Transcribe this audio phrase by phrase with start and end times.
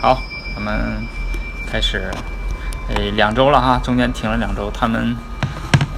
[0.00, 0.22] 好，
[0.54, 1.04] 咱们
[1.66, 2.08] 开始。
[2.88, 5.16] 呃，两周了哈，中间停了两周，他们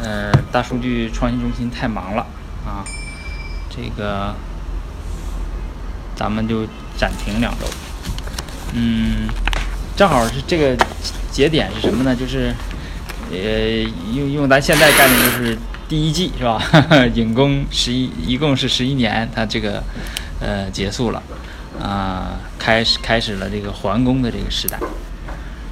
[0.02, 2.26] 呃大数据创新中心太忙了
[2.66, 2.82] 啊，
[3.68, 4.34] 这个
[6.16, 6.66] 咱们就
[6.96, 7.66] 暂停两周。
[8.72, 9.28] 嗯，
[9.94, 10.76] 正好是这个
[11.30, 12.16] 节点是什么呢？
[12.16, 12.54] 就是
[13.30, 13.38] 呃
[14.12, 15.56] 用用咱现在概念就是
[15.88, 16.60] 第一季是吧？
[17.14, 19.80] 引工十一，一共是十一年，它这个
[20.40, 21.22] 呃结束了
[21.80, 24.78] 啊，开始开始了这个桓公的这个时代。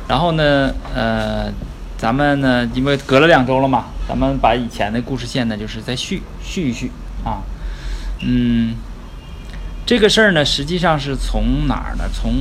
[0.08, 1.52] 然后呢，呃，
[1.98, 6.90] 咱们呢，因为隔了两周了嘛，咱们把以前的故事线呢，就是再续续一续
[7.22, 7.42] 啊。
[8.20, 8.74] 嗯，
[9.84, 12.04] 这个事儿呢，实际上是从哪儿呢？
[12.10, 12.32] 从《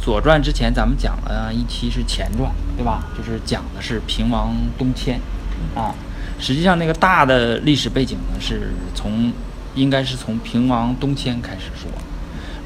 [0.00, 3.02] 左传》之前，咱们讲了一期是前传，对吧？
[3.18, 5.20] 就是讲的是平王东迁
[5.74, 5.92] 啊。
[6.38, 9.32] 实际上，那个大的历史背景呢，是从
[9.74, 11.90] 应该是从平王东迁开始说。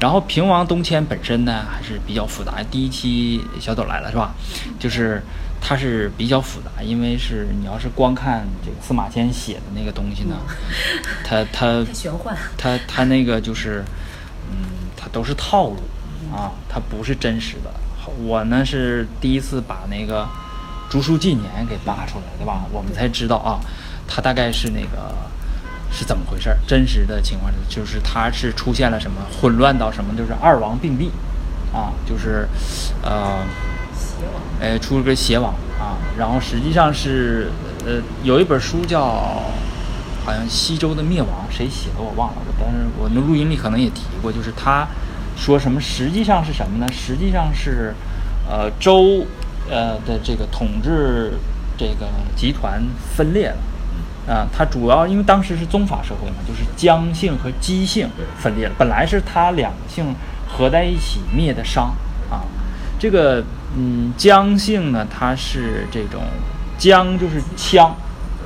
[0.01, 2.61] 然后平王东迁本身呢还是比较复杂。
[2.71, 4.33] 第一期小抖来了是吧？
[4.79, 5.21] 就是
[5.61, 10.35] 它是比较复杂，因为是你要是光看这个司马迁写的那个东西呢，
[11.23, 13.85] 他他 玄幻，他他那个就是
[14.49, 15.77] 嗯，他都是套路
[16.35, 17.71] 啊，他不是真实的。
[18.23, 20.27] 我呢是第一次把那个
[20.89, 22.65] 竹书纪年给扒出来，对吧？
[22.71, 23.61] 我们才知道啊，
[24.07, 25.15] 他大概是那个。
[25.91, 26.55] 是怎么回事？
[26.65, 31.11] 真实的情况是，就是他是出现了什么混乱到什么，就是二王并立，
[31.73, 32.47] 啊，就是，
[33.03, 33.43] 呃，
[34.59, 35.97] 哎，出了个邪王啊。
[36.17, 37.51] 然后实际上是，
[37.85, 39.01] 呃，有一本书叫，
[40.25, 44.87] 好像西周的灭亡，谁写的我忘了，但是我那录音里可能也提过，就是他
[45.35, 46.87] 说什么，实际上是什么呢？
[46.91, 47.93] 实际上是，
[48.49, 49.25] 呃，周，
[49.69, 51.33] 呃的这个统治
[51.77, 52.81] 这个集团
[53.15, 53.57] 分裂了。
[54.31, 58.73] 啊，它主要因为当时是宗法社会嘛，就是姜姓和姬姓分裂了。
[58.77, 60.15] 本来是它两姓
[60.47, 61.93] 合在一起灭的商
[62.29, 62.47] 啊。
[62.97, 63.43] 这个
[63.75, 66.21] 嗯，姜姓呢，它是这种
[66.77, 67.91] 姜就是羌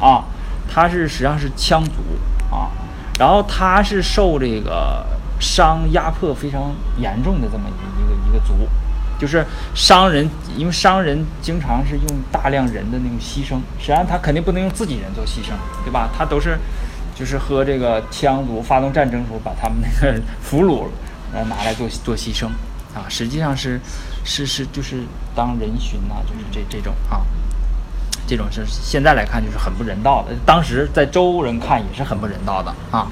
[0.02, 0.26] 啊，
[0.68, 2.02] 它是实际上是羌族
[2.50, 2.72] 啊。
[3.20, 5.06] 然后它是受这个
[5.40, 8.68] 商压迫非常严重的这么一一个一个族。
[9.18, 15.52] 就是商人，因为商人经常是用大量人的那种牺牲，实际上他肯定不能用自己人做牺牲，
[15.84, 16.10] 对吧？
[16.18, 16.58] 他都是，
[17.16, 20.88] 就是和这个羌族发动战争时候，把他们那个俘虏，
[21.34, 22.48] 呃，拿来做做牺牲，
[22.94, 23.80] 啊，实际上是，
[24.26, 27.22] 是是就是当人殉呐，就是这这种啊，
[28.28, 33.08] 这种是现在来看就是很不人道的，当时在周人看也是很不人道的啊。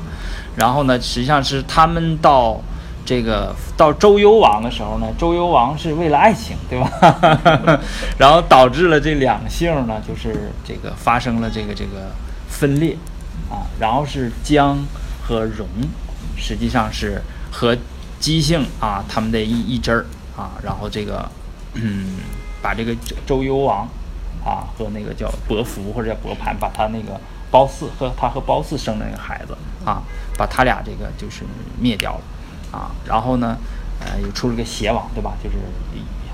[0.56, 2.62] 然后呢，实际上是他们到。
[3.06, 6.90] 这个到周幽王的时候呢，周幽王是为了爱情，对吧？
[8.18, 12.12] 然后导致了这两姓呢，就是这个发生了这个这个
[12.48, 12.98] 分裂
[13.50, 13.68] 啊。
[13.78, 14.78] 然后是姜
[15.22, 15.68] 和荣，
[16.38, 17.22] 实际上是
[17.52, 17.78] 和
[18.20, 20.06] 姬姓啊他们的一一支儿
[20.38, 20.52] 啊。
[20.64, 21.30] 然后这个
[21.74, 22.16] 嗯，
[22.62, 23.86] 把这个周幽王
[24.46, 27.20] 啊和那个叫伯服或者叫伯盘，把他那个
[27.52, 30.02] 褒姒和他和褒姒生的那个孩子啊，
[30.38, 31.44] 把他俩这个就是
[31.78, 32.22] 灭掉了。
[32.74, 33.56] 啊，然后呢，
[34.00, 35.34] 呃，又出了个邪王，对吧？
[35.44, 35.56] 就是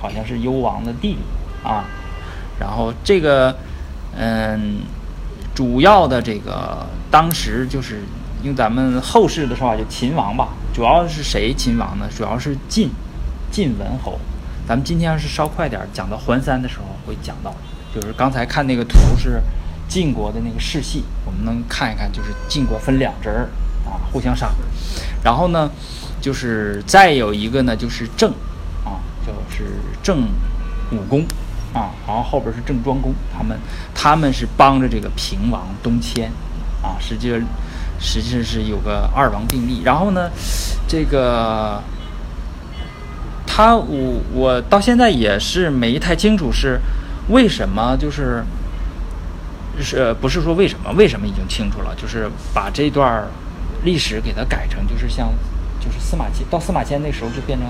[0.02, 1.20] 好像是幽王的弟弟
[1.68, 1.84] 啊。
[2.58, 3.54] 然后这个，
[4.18, 4.78] 嗯，
[5.54, 8.04] 主要的这个当时就是
[8.42, 10.48] 用咱们后世的说法，就秦王吧。
[10.74, 12.08] 主要是谁秦王呢？
[12.16, 12.90] 主要是晋，
[13.52, 14.18] 晋文侯。
[14.66, 17.54] 咱们今天要是稍快点讲到环三的时候会讲到，
[17.94, 19.42] 就是刚才看那个图是
[19.90, 23.50] 晋国的那个世系，我们能看一看，就是晋国分两支儿
[23.86, 24.50] 啊，互相杀。
[25.22, 25.70] 然后呢？
[26.22, 28.32] 就是再有一个呢，就是郑，
[28.84, 29.72] 啊，就是
[30.04, 30.28] 郑
[30.92, 31.22] 武公，
[31.74, 33.58] 啊，然后后边是郑庄公，他们
[33.96, 36.32] 他们是帮着这个平王东迁，
[36.82, 37.40] 啊，实际上
[38.00, 39.82] 实际上是有个二王并立。
[39.84, 40.30] 然后呢，
[40.88, 41.82] 这个
[43.48, 46.80] 他我我到现在也是没太清楚是
[47.30, 48.44] 为什么，就是
[49.80, 50.92] 是不是说为什么？
[50.94, 51.96] 为什么已经清楚了？
[51.96, 53.26] 就是把这段
[53.84, 55.32] 历史给它改成就是像。
[55.80, 57.68] 就是司马迁到司马迁那时候就变成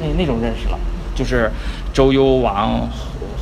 [0.00, 0.78] 那那种认识了，
[1.14, 1.50] 就是
[1.92, 2.88] 周幽王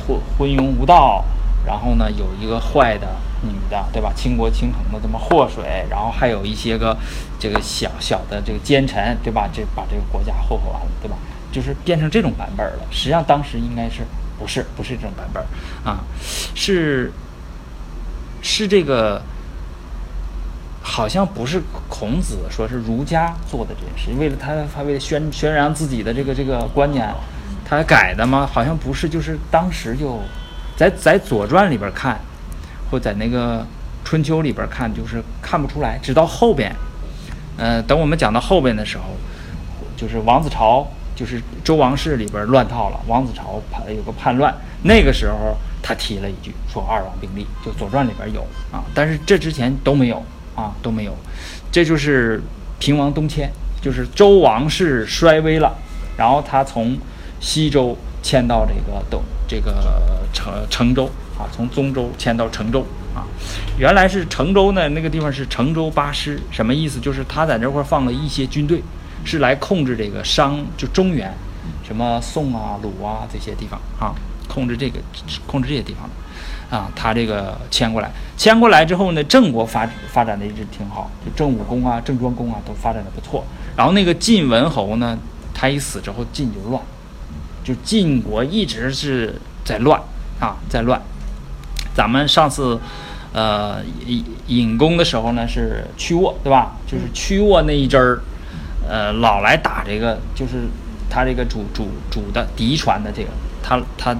[0.05, 1.25] 昏昏庸无道，
[1.65, 3.07] 然后呢有一个坏的
[3.41, 4.11] 女的，对吧？
[4.15, 6.95] 倾国倾城的这么祸水，然后还有一些个
[7.39, 9.49] 这个小小的这个奸臣，对吧？
[9.51, 11.17] 这把这个国家祸祸完了，对吧？
[11.51, 12.83] 就是变成这种版本了。
[12.91, 14.01] 实际上当时应该是
[14.39, 15.43] 不是不是这种版本
[15.83, 16.03] 啊？
[16.55, 17.11] 是
[18.41, 19.21] 是这个。
[20.89, 27.05] 好像不是孔子说是儒家做的这件事，为了他他为了宣宣扬自己的这个这个观念，
[27.65, 28.49] 他改的吗？
[28.51, 30.17] 好像不是，就是当时就
[30.77, 32.17] 在在《左传》里边看，
[32.89, 33.59] 或在那个
[34.05, 35.99] 《春秋》里边看，就是看不出来。
[36.01, 36.73] 直到后边，
[37.57, 39.03] 呃，等我们讲到后边的时候，
[39.97, 48.41] 就是王子朝就是周王室里边乱套了，王子朝叛有个叛乱，那个时候他提了一句说二王并立，就《左传》里边有
[48.71, 50.23] 啊，但是这之前都没有
[50.57, 51.15] 啊，都没有，
[51.71, 52.41] 这就是
[52.79, 53.49] 平王东迁，
[53.79, 55.77] 就是周王室衰微了，
[56.17, 56.97] 然后他从
[57.39, 61.05] 西周迁到这个东这个成成州
[61.37, 62.83] 啊，从宗周迁到成州
[63.13, 63.21] 啊，
[63.77, 66.99] 原来是成州呢，那个地方是成州八师，什么意思？
[66.99, 68.81] 就是他在那块放了一些军队，
[69.23, 71.31] 是来控制这个商，就中原，
[71.85, 74.15] 什么宋啊、鲁啊这些地方啊，
[74.47, 74.99] 控制这个
[75.45, 76.15] 控制这些地方的
[76.69, 83.45] 啊，他这个迁过来，迁过来之后呢，郑国发发展的一直挺好，就郑武公啊、郑庄公啊都发展的不错。
[83.75, 85.17] 然后那个晋文侯呢，
[85.53, 86.81] 他一死之后，晋就乱，
[87.63, 90.01] 就晋国一直是在乱
[90.39, 91.01] 啊，在乱。
[91.93, 92.79] 咱们上次，
[93.33, 96.75] 呃，引引弓的时候呢是屈沃，对吧？
[96.85, 98.21] 就是屈沃那一支儿，
[98.87, 100.67] 呃，老来打这个，就是
[101.09, 103.29] 他这个主主主的嫡传的这个，
[103.63, 104.15] 他他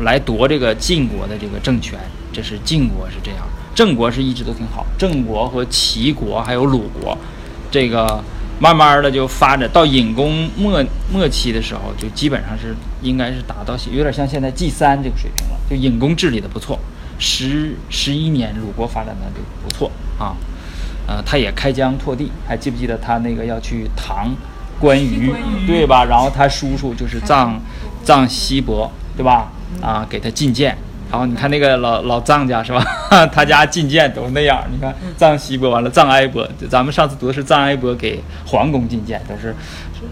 [0.00, 1.98] 来夺这个晋国的这个政权，
[2.32, 3.40] 这是晋国是这样，
[3.74, 7.16] 郑国是一直都挺好，郑国和齐国还有鲁国，
[7.70, 8.22] 这个
[8.58, 10.82] 慢慢的就发展到隐公末
[11.12, 16.78] 末期的时候，就基本上是应该是达到有点像现在 G 三这个水平了，就隐公治理的不错，
[17.18, 20.36] 十十一年鲁国发展的就不错啊，
[21.06, 24.34] 呃，他也开疆拓地，还记不记得他那个要去唐
[24.78, 25.32] 关羽，
[25.66, 26.04] 对吧？
[26.04, 27.54] 然后他叔叔就是臧
[28.04, 29.50] 臧西伯，对吧？
[29.80, 30.76] 啊，给他觐见。
[31.10, 32.84] 然后你看那个老老藏家是吧？
[33.32, 34.62] 他家觐见都是那样。
[34.70, 39.52] 你看藏西伯完了，藏哀伯，咱们上次读的是藏哀伯给皇宫觐见，都是，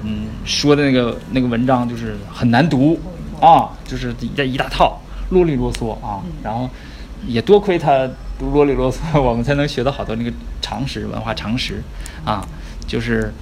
[0.02, 2.98] 嗯，说的那个那个文章就是很难读
[3.40, 5.00] 啊，就是一一大套
[5.30, 6.20] 啰里啰嗦啊。
[6.42, 6.68] 然后
[7.26, 11.80] 也多亏他读啰里啰嗦， 我们才能学到好多那个常识、文化常识
[12.24, 12.44] 啊。
[12.88, 13.32] 就是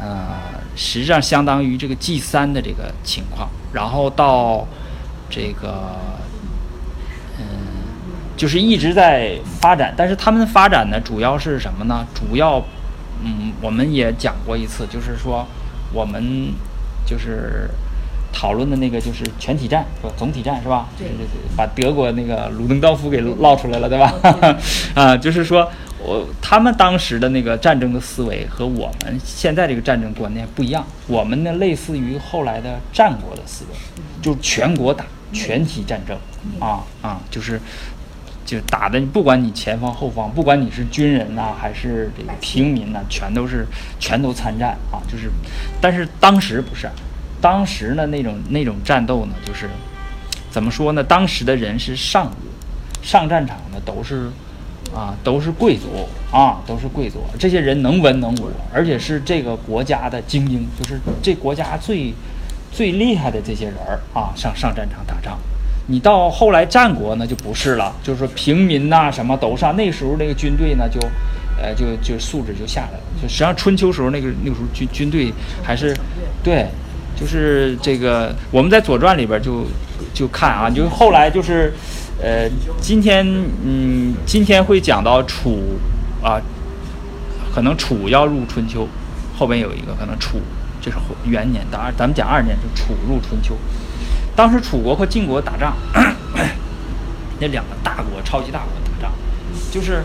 [0.00, 0.38] 呃，
[0.74, 3.50] 实际上相当于这个 G 三的这个情况。
[3.74, 4.66] 然后到
[5.28, 5.96] 这个。
[7.36, 7.44] 嗯，
[8.36, 12.06] 就是一直在发展，但是他们发展呢，主要是什么呢？
[12.14, 12.64] 主要，
[13.24, 15.44] 嗯，我们也讲过一次，就是说，
[15.92, 16.52] 我们
[17.04, 17.68] 就是
[18.32, 20.08] 讨论的那个就是全体战，是？
[20.16, 20.86] 总体战是吧？
[20.96, 24.14] 对对对，把德国那个鲁登道夫给捞出来了，对吧？
[24.94, 25.68] 啊，就是说
[26.04, 35.04] 我他们当时的那个战争的思维和我们现在这个战争观念不一样，我们呢类似于后来的战国的思维，就是全国打。
[35.32, 36.16] 全体战争，
[36.60, 37.60] 啊啊，就是，
[38.46, 43.66] 就打的，不管你前方后方，不管你是军人呐，还是这个平民呐，全都是
[43.98, 45.28] 全都参战啊，就是，
[45.80, 46.88] 但是当时不是，
[47.40, 49.68] 当时呢那种那种战斗呢，就是
[50.50, 51.02] 怎么说呢？
[51.02, 52.30] 当时的人是上，
[53.02, 54.30] 上战场的都是
[54.94, 62.14] 啊，都是贵族啊，都是贵族，这些人能文能武，而且是这个国家的精英，就是这国家最。
[62.76, 65.38] 最厉害的这些人儿啊，上上战场打仗。
[65.86, 69.76] 你到后来战国呢，就不是了，就是说平民呐，什么都上。
[69.76, 70.98] 那时候那个军队呢，就，
[71.56, 73.04] 呃，就就素质就下来了。
[73.22, 75.32] 就实际上春秋时候那个那个时候军军队
[75.62, 75.96] 还是，
[76.42, 76.66] 对，
[77.14, 79.64] 就是这个我们在《左传》里边就
[80.12, 81.72] 就看啊，就后来就是，
[82.22, 82.48] 呃，
[82.80, 83.26] 今天
[83.64, 85.60] 嗯，今天会讲到楚
[86.22, 86.40] 啊，
[87.54, 88.88] 可能楚要入春秋，
[89.36, 90.38] 后边有一个可能楚。
[90.80, 93.56] 这是元年，当然咱们讲二年，就楚入春秋。
[94.36, 95.74] 当时楚国和晋国打仗，
[97.40, 99.12] 那两个大国，超级大国打仗，
[99.70, 100.04] 就是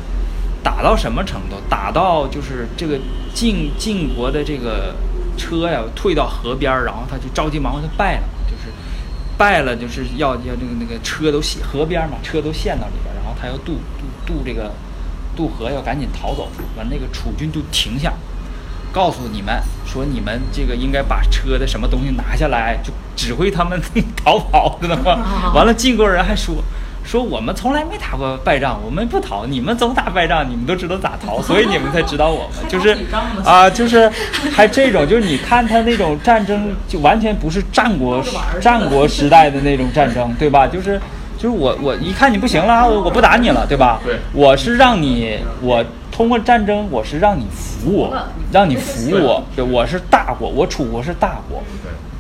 [0.63, 1.57] 打到什么程度？
[1.69, 2.98] 打到就是这个
[3.33, 4.95] 晋晋国的这个
[5.38, 8.24] 车呀，退到河边，然后他就着急忙慌就败了，
[9.39, 14.69] 败了，就是要要那个那个车都陷河边嘛，车都陷到里边，然后他要渡渡渡这个
[15.34, 18.12] 渡河，要赶紧逃走，完那个楚军就停下。
[18.91, 23.79] 告诉你们说，你们这个应该把车的什么东西拿下来，就指挥他们
[24.17, 25.53] 逃跑，知道吗？
[25.53, 26.55] 完了，晋国人还说
[27.09, 32.95] 说我们从来没打过败仗，我们不逃，你们总打败仗，你们都知道咋逃， 所以你们才知道我们就是
[33.43, 34.07] 啊，就是
[34.53, 38.23] 还这种，就是你看他那种战争，就完全不是战国
[38.61, 40.67] 战国时代的那种战争，对吧？
[40.67, 41.01] 就是
[41.35, 43.99] 就是我我一看你不行了，我我不打你了，对吧？
[44.05, 45.83] 对，我是让你我。
[46.11, 48.13] 通过战争，我是让你服我，
[48.51, 49.41] 让你服我。
[49.55, 51.63] 对，我是大国，我楚国是大国，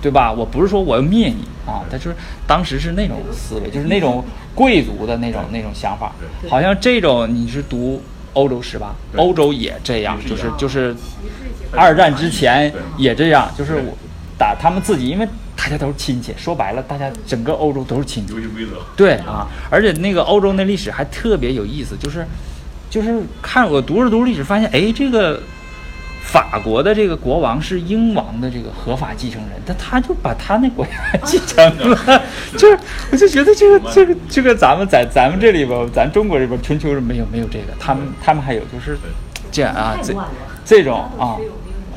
[0.01, 0.31] 对吧？
[0.31, 2.15] 我不是说我要灭你啊，他就是
[2.47, 4.23] 当时是那种思维，就是那种
[4.55, 6.13] 贵族的那种那种想法。
[6.49, 8.01] 好像这种你是读
[8.33, 8.95] 欧洲史吧？
[9.15, 10.95] 欧洲也这样，就是就是
[11.75, 13.97] 二战之前也这样，就是我
[14.37, 16.33] 打他们自己，因为大家都是亲戚。
[16.37, 18.33] 说白了，大家整个欧洲都是亲戚。
[18.33, 18.71] 游戏规则。
[18.95, 22.25] 对啊，而且那个欧洲那历史还特别有意思，就是。
[22.89, 25.39] 就是看我读着读历史，发现哎，这个
[26.21, 30.91] 法国的这个国王是英王的这个合法继承人，但他就把他那国家
[31.25, 32.21] 继承了，
[32.57, 32.77] 就是
[33.11, 38.97] 我就觉得这个这个这个咱们在咱们这里边，咱中国这边春秋是没有没有这个，他们他们还有就是
[39.51, 40.13] 这样啊，这
[40.63, 41.37] 这种啊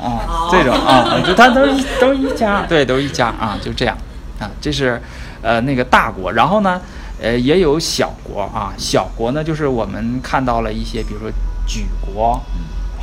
[0.01, 3.95] 啊这种啊， 就他都是都是一家，对，都是一家啊，就这样
[4.39, 4.99] 啊，这是
[5.43, 6.81] 呃那个大国，然后呢
[7.21, 11.29] 呃也有小国啊，小国呢就是我们看到了一些，比如说
[11.67, 12.41] 举国。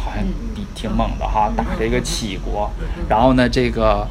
[0.02, 2.70] 好像比挺猛的哈，打这个齐国，
[3.08, 4.06] 然后呢，这个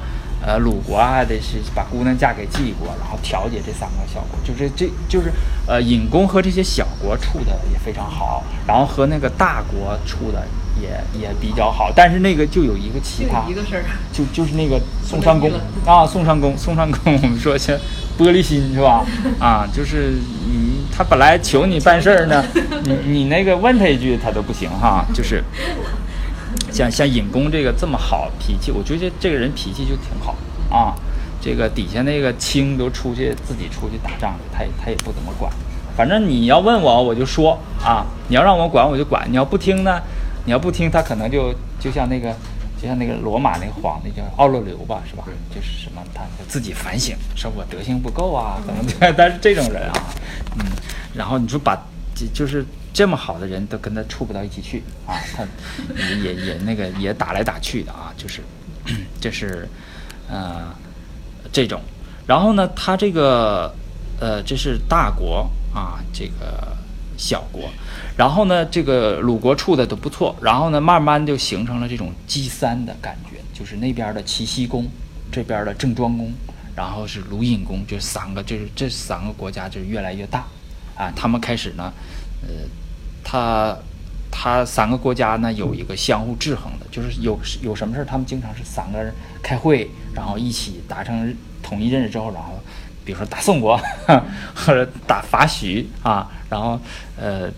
[0.46, 5.32] 呃鲁国啊得是把姑娘嫁给晋国，然后调解这三个小国，就是这就是
[5.68, 10.48] 呃尹公和这些小国处的也非常好，然后和那个大国处的
[10.82, 15.52] 也也比较好，但是那个就有一个奇葩，一个事儿，就就是那个宋襄公
[15.86, 17.78] 啊，宋襄公，宋襄公，我们说像
[18.18, 19.06] 玻璃心是吧？
[19.40, 20.14] 啊，就是
[20.46, 22.44] 你他本来求你办事儿呢，
[22.84, 25.44] 你你那个问他一句他都不行哈，就是
[26.80, 30.34] 像像尹公这个这么好脾气，我觉得这个人脾气就挺好
[30.70, 30.96] 啊。
[31.42, 35.52] 这个底下那个卿都出去自己出去打仗去，他也他也不怎么管，
[35.98, 40.02] 反正你要问我我就说啊，你要让我管我就管，你要不听呢，
[40.46, 42.34] 你要不听他可能就就像那个。
[42.82, 45.26] 就像那个罗马那个皇帝叫奥勒留吧，是吧？
[45.54, 49.12] 就是什么，他自己反省，说我德行不够啊，怎么的？
[49.18, 49.94] 但是这种人啊，
[50.58, 50.66] 嗯，
[51.14, 51.78] 然后你说把，
[52.34, 52.66] 就是
[53.00, 55.48] 这么好的人都跟他处不到一起去啊， 他
[56.22, 58.42] 也也那个也打来打去的啊，就是，
[59.22, 59.66] 这是，
[60.28, 60.76] 呃，
[61.50, 61.80] 这种。
[62.28, 63.74] 然后呢，他这个，
[64.20, 66.78] 呃，这是大国啊，这个。
[67.18, 67.70] 小国，
[68.18, 74.88] 然后呢，这个鲁国处的都不错，然后呢，慢慢就形成了这种积三的感觉，就是那边的齐僖公，
[75.30, 76.32] 这边的郑庄公，
[76.74, 80.46] 然后是鲁隐公，就三个，就是这三个国家就越来越大，
[80.96, 81.92] 啊，他们开始呢，
[82.42, 82.64] 呃，
[83.30, 83.78] 他
[84.32, 92.60] 他三个国家呢有一个相互制衡的，就是有有什么事儿，他们经常是三个人开会，然后一起达成统一认识之后，然后。
[93.06, 93.76] 比如说打宋国，
[94.54, 96.80] 或者打伐许啊，然后
[97.18, 97.50] 呃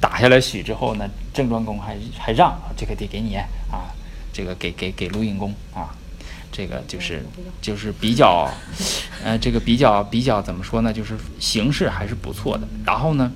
[0.00, 3.36] 打下来许之后呢，郑庄公还还让这个得给你
[3.70, 3.94] 啊，
[4.32, 5.94] 这个给给给鲁隐公啊，
[6.50, 7.24] 这个就是
[7.60, 8.50] 就是比较
[9.22, 12.66] 呃这个比较比较怎么说呢，就是形势还是不错的。
[12.84, 13.30] 然后呢，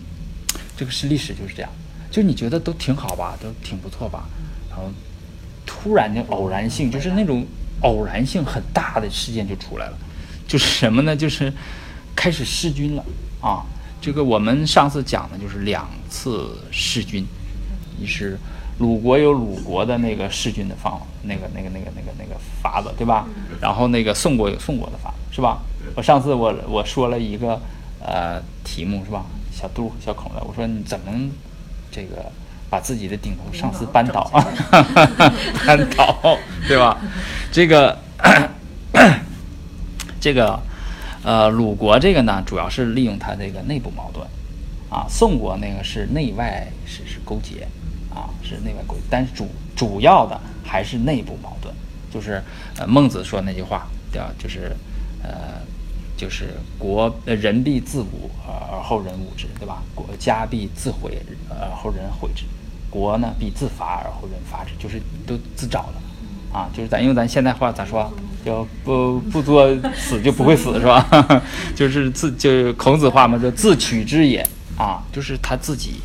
[0.77, 1.71] 这个是历史就是这样，
[2.11, 4.29] 就你觉得都挺好吧，都挺不错吧，
[4.69, 4.85] 然后
[5.65, 7.47] 突然的偶然性，就是那种
[7.81, 9.99] 偶然性很大的事件就出来了。
[10.47, 11.17] 就是什么呢？
[11.17, 11.53] 就是
[12.15, 13.05] 开始弑君了
[13.41, 13.65] 啊！
[14.01, 17.27] 这个我们上次讲的就是两次弑君，
[17.99, 18.39] 一是
[18.79, 23.27] 鲁国有鲁国的那个弑君的方，那个那个那个那个那个法子，对吧？
[23.61, 25.63] 然后那个宋国有宋国的法子，是吧？
[25.97, 27.61] 我上次我我说了一个
[28.01, 29.25] 呃题目是吧？
[29.59, 31.07] 小杜小孔的，我说你怎么
[31.91, 32.31] 这个
[32.69, 34.45] 把自己的顶头上司扳倒啊？
[35.67, 36.99] 扳倒对吧？
[37.51, 37.97] 这个。
[40.19, 40.59] 这个，
[41.23, 44.27] 呃，鲁国这个呢，主要是利用他这个内部矛盾，
[44.91, 47.69] 啊，宋国那个是内外是是勾结，
[48.13, 51.73] 啊，是内外勾结，但是主主要的还是内部矛盾，
[52.13, 52.43] 就是
[52.77, 54.33] 呃孟子说那句话，对吧？
[54.37, 54.75] 就是
[55.23, 55.61] 呃，
[56.17, 59.83] 就是国呃人必自侮而后人侮之，对吧？
[59.95, 61.19] 国家必自毁
[61.51, 62.45] 而后人毁之，
[62.89, 68.11] 国呢必自伐而后人伐之，就是都自找的，啊，就是咱用咱现代话咋说？
[68.45, 71.05] 就不不作死就不会死是吧？
[71.75, 74.47] 就是自就是孔子话嘛，就自取之也
[74.79, 76.01] 啊，就是他自己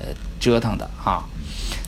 [0.00, 0.06] 呃
[0.40, 1.24] 折腾的啊。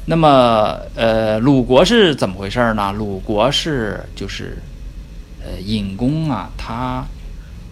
[0.06, 2.92] 那么呃鲁国是怎么回事呢？
[2.92, 4.56] 鲁国是就是
[5.42, 7.04] 呃尹公啊，他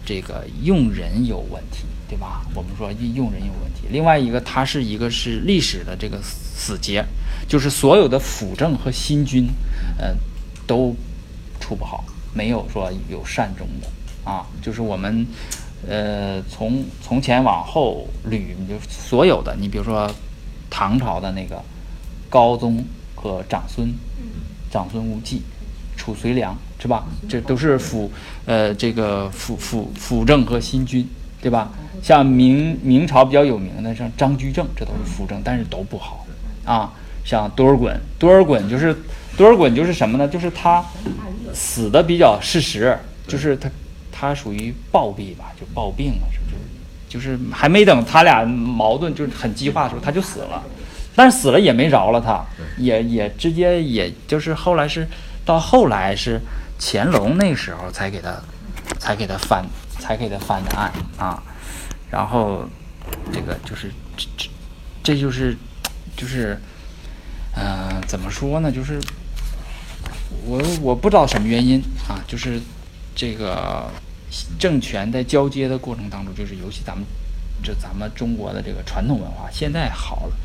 [0.07, 2.45] 这个用人有问题，对吧？
[2.55, 3.81] 我们说用人有问题。
[3.91, 7.03] 另外一个，它是一个是历史的这个死结，
[7.45, 9.49] 就是所有的辅政和新君，
[9.99, 10.15] 呃
[10.65, 10.95] 都
[11.59, 12.05] 处不好。
[12.33, 13.87] 没有说有善终的
[14.23, 15.27] 啊，就是我们，
[15.87, 20.09] 呃，从从前往后捋，就所有的，你比如说
[20.69, 21.61] 唐朝的那个
[22.29, 22.85] 高宗
[23.15, 23.91] 和长孙，
[24.71, 25.41] 长孙无忌、
[25.97, 27.05] 褚遂良，是吧？
[27.27, 28.11] 这都是辅，
[28.45, 31.07] 呃，这个辅辅辅政和新君，
[31.41, 31.71] 对吧？
[32.01, 36.25] 像明明朝比较有名的，像张居正，这都是辅政，但是都不好
[36.65, 36.93] 啊。
[37.23, 38.95] 像多尔衮，多尔衮就是
[39.35, 40.27] 多尔衮就是什么呢？
[40.27, 40.83] 就是他。
[41.53, 43.67] 死的比较事实，就是他，
[44.11, 46.55] 他属于暴毙吧，就暴病了，是不是？
[47.09, 50.61] 就是还没等他俩矛盾就是很激化的时候，他就死了。
[51.15, 52.45] 但是死了也没饶了他，
[52.77, 55.07] 也也直接也就是后来是
[55.43, 56.39] 到后来是
[56.79, 58.41] 乾隆那时候才给他
[58.99, 59.65] 才给他翻
[59.99, 61.41] 才给他翻的案啊。
[62.09, 62.67] 然后
[63.33, 64.49] 这个就是这这
[65.03, 65.55] 这就是
[66.15, 66.59] 就是
[67.55, 68.71] 嗯，怎么说呢？
[68.71, 68.99] 就是
[70.45, 72.61] 我我不知道什么原因啊，就是
[73.15, 73.89] 这个
[74.59, 77.05] 政权在交接的过程当中，就是尤其咱们
[77.63, 80.35] 这咱们中国的这个传统文化，现在好了，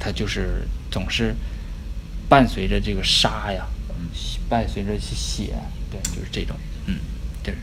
[0.00, 1.34] 它就是总是
[2.28, 3.66] 伴随着这个杀呀，
[4.48, 5.54] 伴随着血，
[5.90, 6.96] 对，就是这种，嗯，
[7.42, 7.58] 就是。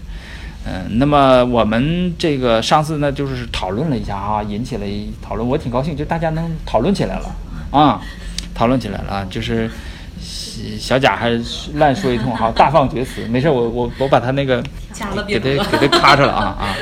[0.67, 4.85] 嗯，那么我们这个上次呢，就是讨论了一下啊，引起了
[5.21, 7.35] 讨论，我挺高兴，就大家能讨论起来了。
[7.69, 8.01] 啊，
[8.55, 9.69] 讨论起来了，就是
[10.79, 11.29] 小贾还
[11.75, 14.63] 乱说一通，好大放厥词，没事，我我我把他那个
[15.27, 16.75] 给他给他咔着了啊啊，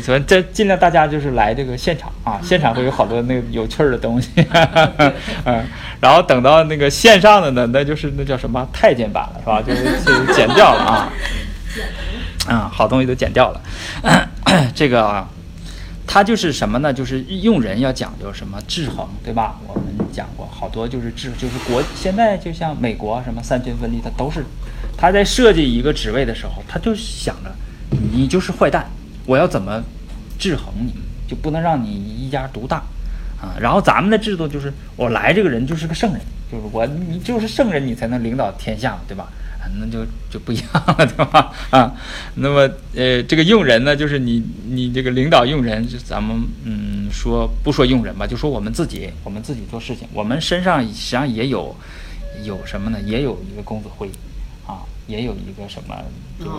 [0.00, 4.30] 所以这尽量大家就是来这个现场啊，现场会有好多那个有趣儿的东西，
[5.44, 5.64] 嗯，
[6.00, 9.62] 然后等到那个线上的呢，那就是那叫什么太监版了是吧？
[9.62, 11.12] 就是就剪掉了啊。
[12.46, 13.60] 啊，好东西都剪掉了。
[14.74, 15.28] 这个啊，
[16.06, 16.92] 它就是什么呢？
[16.92, 19.58] 就是用人要讲究什么制衡，对吧？
[19.68, 24.44] 我们讲过好多，就是制，就是国现在就像美国什么三权分立，它都是
[24.96, 27.50] 他在设计一个职位的时候，他就想着
[28.12, 28.90] 你就是坏蛋，
[29.26, 29.82] 我要怎么
[30.38, 30.94] 制衡你，
[31.28, 32.78] 就不能让你一家独大
[33.40, 33.54] 啊。
[33.60, 39.28] 然后咱们的制度就是，我来这个人就是个圣人，就是我你就是圣人，你才能领导天下，对吧？
[39.78, 41.52] 那就就不一样了，对吧？
[41.70, 41.94] 啊，
[42.34, 51.74] 那么呃，这个用人呢，就是你你这个领导用人，就咱们嗯说不说用人吧，就说我们自己，我们自己做事情，我们身上实际上也有
[52.44, 53.00] 有什么呢？
[53.06, 54.10] 也有一个公子辉，
[55.06, 55.96] 也有一个什么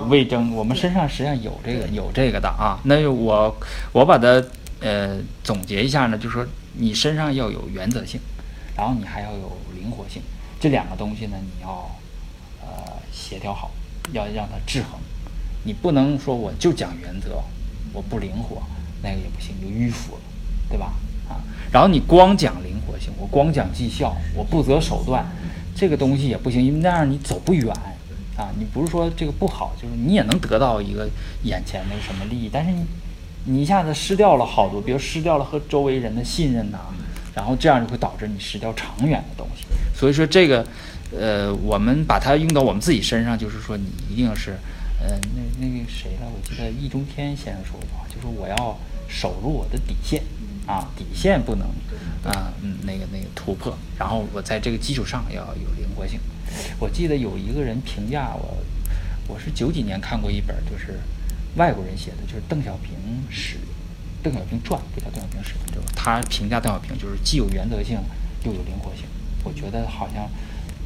[0.09, 2.79] 魏征，我们身上实际上有这个有这个的啊。
[2.83, 3.55] 那我
[3.91, 4.43] 我把它
[4.79, 8.19] 呃总结一下呢，就是说你身上要有原则性，
[8.75, 10.21] 然后你还要有灵活性，
[10.59, 11.89] 这两个东西呢，你要
[12.61, 12.93] 呃。
[13.15, 13.69] 协调好，
[14.11, 14.99] 要让它制衡。
[15.63, 17.41] 你不能说我就讲原则，
[17.93, 18.61] 我不灵活，
[19.03, 20.21] 那个也不行，就迂腐了，
[20.67, 20.93] 对吧？
[21.29, 21.37] 啊，
[21.71, 25.23] 然后你光讲灵活性，我光讲绩效，我不择手段，
[25.75, 27.67] 这个东西也不行，因为那样你走不远
[28.37, 28.51] 啊。
[28.57, 31.09] 你不是说这个不好，就是你也能得到一个
[31.43, 32.85] 眼前的什么利益，但是你
[33.45, 36.79] 你一下子失掉了好多，比如失掉了和周围人的信任呐，
[37.35, 39.65] 然后这样就会导致你失掉长远的东西。
[39.95, 40.65] 所以说这个。
[41.15, 44.57] 呃，我们把它用到我们自己身上，就是说你一定是，
[44.99, 46.25] 呃，那那个谁了？
[46.25, 48.75] 我记得易中天先生说过，就是我要
[49.07, 50.23] 守住我的底线，
[50.65, 51.67] 啊，底线不能，
[52.23, 56.19] 啊，嗯，那个那个突破，然后我在这个基础上要有灵活性。
[56.79, 58.57] 我记得有一个人评价我，
[59.27, 60.99] 我是九几年看过一本，就是
[61.55, 62.95] 外国人写的，就是邓小平
[63.29, 63.57] 史，
[64.21, 67.97] 邓小平传，不叫邓小平史，就他评价邓小平就是既有原则性
[68.45, 69.05] 又有灵活性。
[69.43, 70.29] 我觉得好像。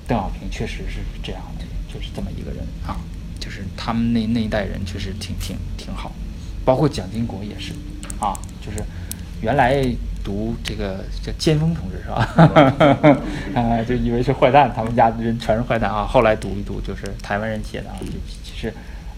[0.10, 2.96] 邓小平确实是这样的，就是这么一个人啊，
[3.42, 6.14] 就是他们那那一代人确实挺挺挺好，
[6.64, 7.74] 包括蒋经国也是
[8.18, 8.32] 啊，
[8.66, 8.82] 就是
[9.42, 9.84] 原来
[10.28, 12.28] 读这个叫尖峰同志是吧？
[13.56, 16.06] 啊，就以为是坏蛋，他们家人全是坏蛋啊。
[16.06, 18.08] 后来读一读，就是台湾人写的啊，就
[18.44, 18.74] 其实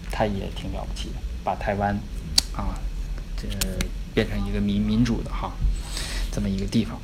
[0.08, 1.92] 他也挺了不起的，把台湾
[2.54, 2.78] 啊
[3.36, 3.48] 这
[4.14, 5.50] 变成一个民民主的哈
[6.30, 6.96] 这么一个地方。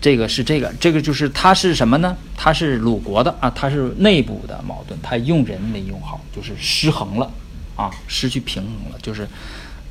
[0.00, 2.16] 这个是这个，这个就是他是什么呢？
[2.36, 7.30] 他是鲁国的啊，他是内部的矛盾，他用人没用好，就是失衡了
[7.76, 9.22] 啊，失去平衡了，就是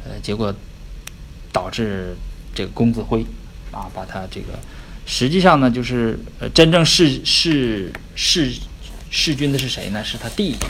[0.04, 0.54] 呃，结果
[1.54, 2.14] 导致
[2.54, 3.26] 这个公子辉
[3.72, 4.60] 啊，把他这个
[5.06, 8.60] 实际上呢，就是呃，真正弑弑弑
[9.10, 10.04] 弑君的是谁呢？
[10.04, 10.66] 是他弟弟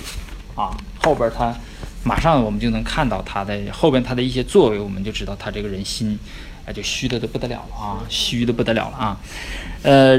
[0.56, 1.56] 啊，后边他
[2.04, 6.17] 马上我们就能看到他的后边他的一些作为，我们就知道他这个人心。
[6.65, 9.19] 那就虚的都不得了了啊，虚的不得了了啊，
[9.82, 10.17] 呃，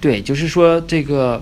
[0.00, 1.40] 对，就是说这个，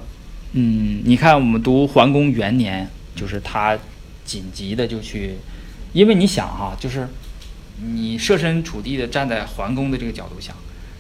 [0.53, 2.87] 嗯，你看我们读桓公元年，
[3.17, 3.79] 就是他
[4.23, 5.39] 紧急的就去，
[5.95, 7.09] 因为你想哈，就是
[7.83, 10.55] 你设身处地的站在桓公的这个角度想，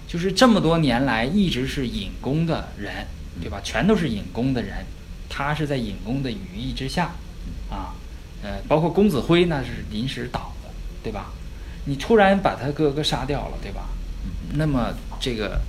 [0.09, 3.07] 就是这么多年来一直是隐公的人，
[3.40, 3.61] 对吧？
[3.62, 4.85] 全都是隐公的人，
[5.29, 7.12] 他是在隐公的羽翼之下，
[7.71, 7.95] 啊，
[8.43, 10.71] 呃，包括公子辉那是临时倒的，
[11.03, 11.33] 对吧？
[11.85, 13.88] 你突然把他哥哥杀掉了，对吧？
[14.55, 15.61] 那么这个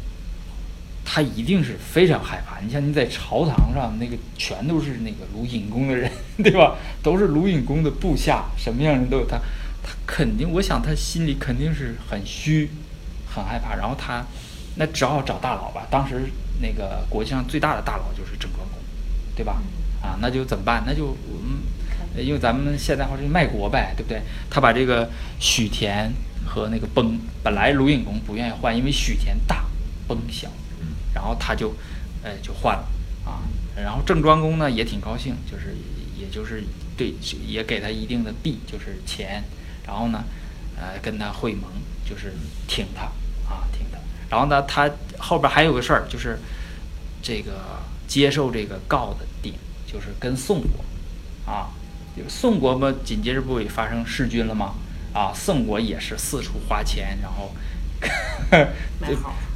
[1.05, 2.59] 他一定是非常害怕。
[2.59, 6.11] 你像你在朝堂上，那个全都是那个鲁隐公的人，
[6.43, 6.75] 对吧？
[7.03, 9.25] 都是鲁隐公的部下，什么样人都有。
[9.25, 9.37] 他
[10.05, 12.69] 肯定，我想他心里肯定是很虚，
[13.33, 13.75] 很害怕。
[13.75, 14.25] 然后他
[14.75, 15.87] 那只好找大佬吧。
[15.89, 16.29] 当时
[16.61, 18.77] 那个国际上最大的大佬就是郑庄公，
[19.35, 19.61] 对吧？
[20.01, 20.83] 啊，那就怎么办？
[20.85, 21.61] 那就嗯。
[22.17, 24.21] 因为咱们现在话就卖国呗，对不对？
[24.49, 26.11] 他把这个许田
[26.45, 29.63] 和那个崩，本来卢隐公不愿意换，因为许田大，
[30.09, 30.49] 崩小，
[31.13, 31.73] 然后他就，
[32.21, 32.85] 呃，就换了
[33.23, 33.39] 啊。
[33.77, 35.73] 然后郑庄公呢也挺高兴，就是
[36.19, 36.61] 也就是
[36.97, 37.13] 对，
[37.47, 39.41] 也给他一定的币，就是钱，
[39.85, 40.23] 然后呢，
[40.77, 41.69] 呃，跟他会盟，
[42.07, 42.33] 就是
[42.67, 43.03] 挺他
[43.49, 43.97] 啊，挺他。
[44.29, 46.39] 然后呢，他后边还有个事儿，就是
[47.21, 49.53] 这个接受这个告的鼎，
[49.85, 50.83] 就是跟宋国
[51.51, 51.71] 啊，
[52.15, 54.75] 就是宋国嘛，紧接着不也发生弑君了吗？
[55.13, 57.53] 啊，宋国也是四处花钱，然后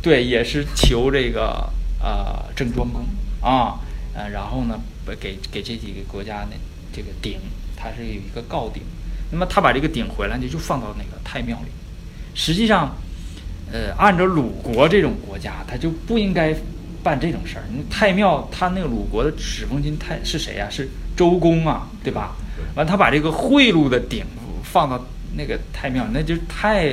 [0.02, 1.70] 对，也是求这个
[2.02, 3.06] 呃郑庄公
[3.42, 3.80] 啊，
[4.14, 4.80] 呃，然后呢，
[5.20, 6.52] 给给这几个国家呢
[6.92, 7.40] 这个鼎，
[7.78, 8.84] 它是有一个告鼎，
[9.32, 11.72] 那么他把这个鼎回来呢，就放到那个太庙里。
[12.34, 12.96] 实际上，
[13.72, 16.56] 呃，按照鲁国这种国家，他就不应该
[17.02, 17.64] 办这种事儿。
[17.72, 22.36] 你太庙，他那个鲁国的始封君太是谁呀、是周公啊，对吧？
[22.76, 24.26] 完，他把这个贿赂的鼎
[24.64, 25.04] 放到
[25.38, 26.88] 那个太庙，那就太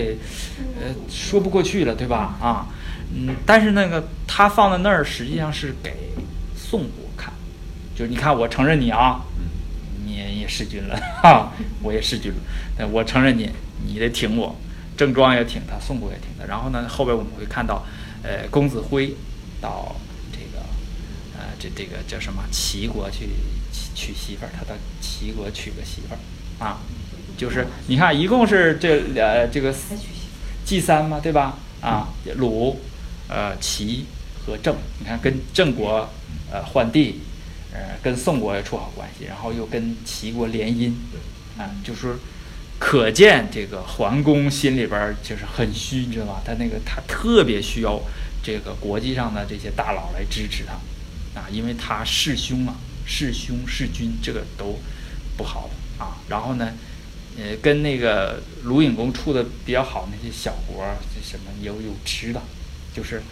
[0.80, 2.36] 呃说不过去了，对吧？
[2.40, 2.66] 啊，
[3.14, 5.92] 嗯，但是那个他放在那儿，实际上是给
[6.56, 7.32] 宋国看，
[7.96, 9.20] 就是你看，我承认你啊，
[10.12, 12.38] 你也弑君了， 哈，我也弑君了，
[12.76, 13.50] 但我承认你，
[13.86, 14.54] 你得挺我，
[14.96, 16.44] 郑庄也挺他，宋国也挺他。
[16.44, 17.84] 然后呢，后边我们会看到，
[18.22, 19.14] 呃，公子辉
[19.60, 19.96] 到
[20.32, 20.64] 这个，
[21.38, 23.28] 呃，这这个叫什么齐国去
[23.94, 26.18] 娶媳妇儿，他到齐国娶个媳妇儿，
[26.64, 26.78] 啊，
[27.36, 29.74] 就是你看，一共是这呃这个
[30.64, 31.56] 祭三嘛，对吧？
[31.80, 32.78] 啊，鲁、
[33.28, 34.04] 呃齐
[34.44, 36.08] 和郑，你看跟郑国
[36.52, 37.20] 呃换地，
[37.72, 40.92] 呃跟宋国也处好关系，然后又跟齐国联姻，
[41.58, 42.16] 啊，就是
[42.78, 46.42] 可见这个桓公心里边儿就是很虚，你知道吧？
[46.44, 48.00] 他那个他特别需要
[48.42, 50.74] 这个国际上的这些大佬来支持他，
[51.40, 52.74] 啊，因为他弑兄啊，
[53.06, 54.78] 弑兄弑君这个都
[55.36, 56.18] 不好啊。
[56.28, 56.72] 然后呢，
[57.38, 62.42] 呃，跟那个鲁隐公处的比较好那些小国儿，这什么有有直的，
[62.94, 63.22] 就是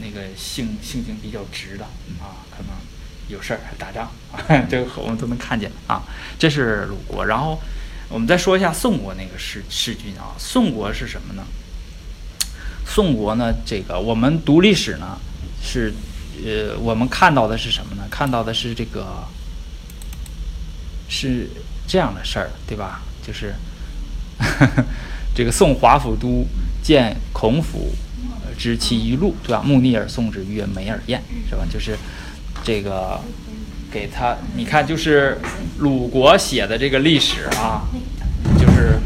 [0.00, 1.84] 那个性性情比较直的
[2.18, 2.70] 啊，可能
[3.28, 4.10] 有事儿还打仗，
[4.68, 6.02] 这个我们都能看见啊。
[6.38, 7.60] 这是鲁国，然后
[8.08, 10.34] 我们再说一下宋国那个弑弑君啊。
[10.38, 11.42] 宋国是什么呢？
[12.86, 15.18] 宋国呢，这个我们读历史呢，
[15.62, 15.92] 是
[16.44, 18.04] 呃，我们看到的是什么呢？
[18.10, 19.24] 看到的是这个
[21.08, 21.48] 是
[21.86, 23.02] 这样的事儿，对吧？
[23.26, 23.54] 就是
[25.34, 26.46] 这个宋华府都
[26.82, 27.92] 见孔府
[28.56, 29.62] 之其一路，对吧？
[29.64, 31.66] 穆尼尔宋之曰梅尔宴，是吧？
[31.68, 31.98] 就是
[32.66, 33.20] 这个
[33.92, 35.38] 给他，你看，就是
[35.78, 37.86] 鲁国写的这个历史啊，
[38.58, 38.98] 就是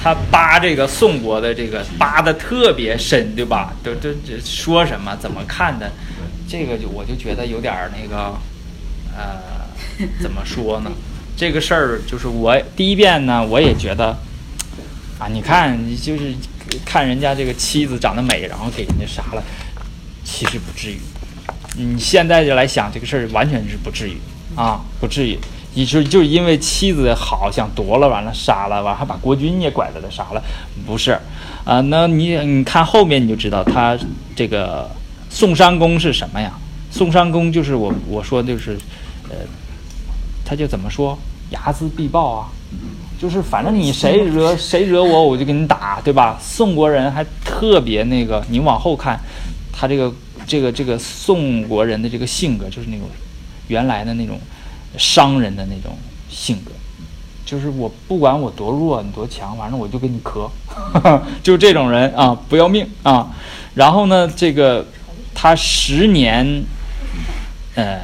[0.00, 3.74] 他扒这个宋国的这个扒的特别深，对吧？
[3.82, 5.90] 都都这说什么怎么看的，
[6.48, 8.38] 这个就我就觉得有点那个，
[9.16, 9.66] 呃，
[10.20, 10.92] 怎么说呢？
[11.36, 14.16] 这个事儿就是我第一遍呢，我也觉得，
[15.18, 16.32] 啊，你看，你就是
[16.84, 19.42] 看人家这个妻子长得美，然后给人家杀了，
[20.22, 21.00] 其实不至于。
[21.76, 24.16] 你现在就来想这个事儿，完全是不至于
[24.54, 25.38] 啊，不至于。
[25.74, 30.42] 你说就是因为妻子好想夺了，完了杀了，完还把国君也拐着了杀了，
[30.86, 31.18] 不是？
[31.64, 33.96] 啊，那你你看后面你就知道他
[34.36, 34.90] 这个
[35.30, 36.52] 宋襄公是什么呀？
[36.90, 38.76] 宋襄公就是我我说就是，
[39.30, 39.36] 呃，
[40.44, 41.18] 他就怎么说
[41.50, 42.48] 睚眦必报啊，
[43.18, 46.36] 就是反正你谁惹谁惹我，我就给你打，对吧？
[46.38, 49.18] 宋国人还特别那个，你往后看，
[49.72, 50.12] 他这个
[50.52, 53.08] 这个这个宋国人的这个性格，就是那种
[53.68, 54.38] 原来的那种
[54.98, 55.96] 商人的那种
[56.28, 56.72] 性格，
[57.46, 60.50] 就是我不管我多弱，你多强，反正我就跟你磕，
[61.42, 63.34] 就这种人啊，不要命啊。
[63.76, 64.86] 然后呢，这个
[65.34, 66.62] 他十年，
[67.74, 68.02] 呃，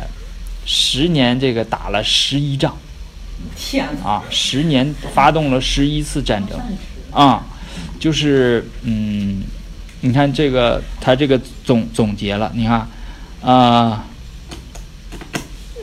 [0.65, 2.75] 十年这个打了十一仗。
[3.55, 4.09] 天哪！
[4.09, 6.59] 啊，十年发动了十一次战争，
[7.13, 7.45] 啊，
[8.01, 9.43] 就是嗯，
[10.01, 12.89] 你看这个他这个总总结了，你看，
[13.43, 14.05] 啊，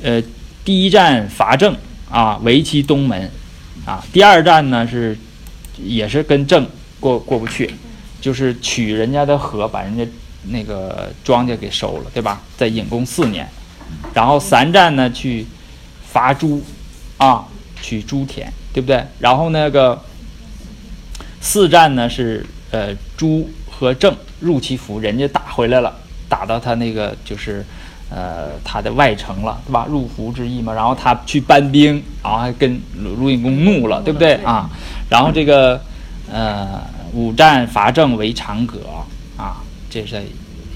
[0.02, 0.22] 呃，
[0.64, 1.76] 第一战伐郑
[2.10, 3.30] 啊，围其东门，
[3.86, 5.18] 啊，第二战呢是
[5.78, 6.66] 也是跟郑
[7.00, 7.70] 过过不去，
[8.22, 10.08] 就是取人家的河，把人家
[10.50, 12.42] 那个庄稼给收了，对吧？
[12.56, 13.46] 在隐公四年，
[14.14, 15.46] 然后三战呢去
[16.08, 16.64] 伐朱，
[17.18, 17.46] 啊，
[17.82, 19.04] 取朱田，对不对？
[19.20, 20.02] 然后那个
[21.42, 25.94] 四战呢是呃朱和郑入其府，人家打回来了，
[26.30, 27.66] 打到他那个就是
[28.10, 29.86] 呃他的外城了，对吧？
[29.90, 30.74] 入伏之意嘛。
[30.74, 34.70] 然后他去搬兵，然后还跟鲁鲁隐公怒了，对不对啊？
[35.10, 35.82] 然后这个
[36.32, 38.80] 呃五战伐郑为长葛
[39.36, 40.24] 啊，这是在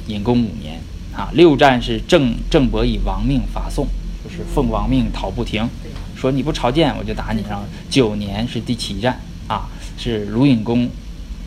[0.08, 0.82] 隐公五年
[1.16, 1.30] 啊。
[1.34, 3.88] 六战是郑郑伯以亡命伐宋，
[4.22, 5.70] 就是奉王命讨不停。
[6.18, 7.42] 说你不朝见我就打你。
[7.50, 10.90] 然后九年是第七战啊，是鲁隐公，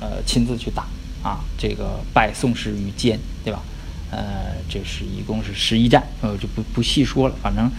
[0.01, 0.87] 呃亲自去打
[1.23, 3.63] 啊，这个败宋师于坚，对吧？
[4.11, 7.71] 呃，这是一共是十一战，呃就不不细说了，反正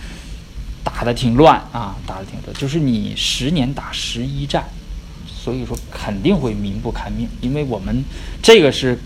[0.83, 2.53] 打的挺乱啊，打的挺乱。
[2.57, 4.65] 就是你十年打十一战，
[5.27, 8.03] 所以说肯定会民不堪命，因为我们
[8.41, 8.97] 这个是。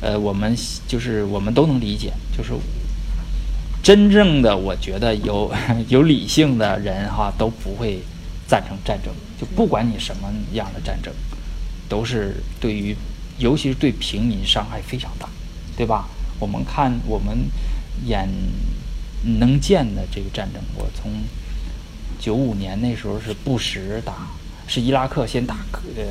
[0.00, 0.54] 呃，我们
[0.86, 2.52] 就是我们都能理解，就是
[3.82, 5.50] 真正的我觉得有
[5.88, 8.00] 有理性的人哈都不会
[8.46, 11.10] 赞成战争，就不管你什么样的战争，
[11.88, 12.94] 都是对于
[13.38, 15.28] 尤其是对平民伤害非常大，
[15.76, 16.08] 对吧？
[16.38, 17.36] 我们看我们
[18.04, 18.28] 眼
[19.38, 21.10] 能见的这个战争，我从
[22.18, 24.28] 九五年那时候是布什打，
[24.66, 25.56] 是伊拉克先打
[25.96, 26.02] 呃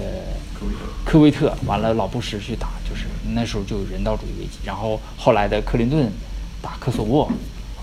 [1.06, 6.12] 科威特，完了老布什去打，就是那时候就有人道主义危机，然后后来的克林顿
[6.62, 7.32] 打科索沃，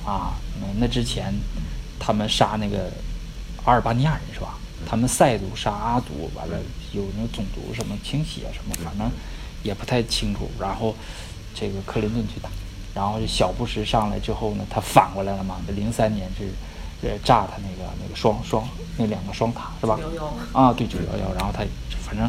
[0.04, 0.34] 啊，
[0.78, 1.32] 那之前
[1.98, 2.90] 他们杀那个
[3.64, 4.58] 阿尔巴尼亚人是吧？
[4.86, 6.58] 他们塞族杀阿族，完了
[6.92, 9.10] 有那个种族什么清洗啊什么，反正
[9.62, 10.50] 也不太清楚。
[10.58, 10.94] 然后
[11.54, 12.48] 这个克林顿去打，
[12.94, 15.56] 然后小布什上来之后呢，他反过来了嘛？
[15.74, 16.48] 零三年是
[17.06, 19.98] 呃炸他那个那个双双那两个双塔是吧？
[20.00, 21.64] 幺幺啊，对九幺幺，然后他
[22.02, 22.28] 反正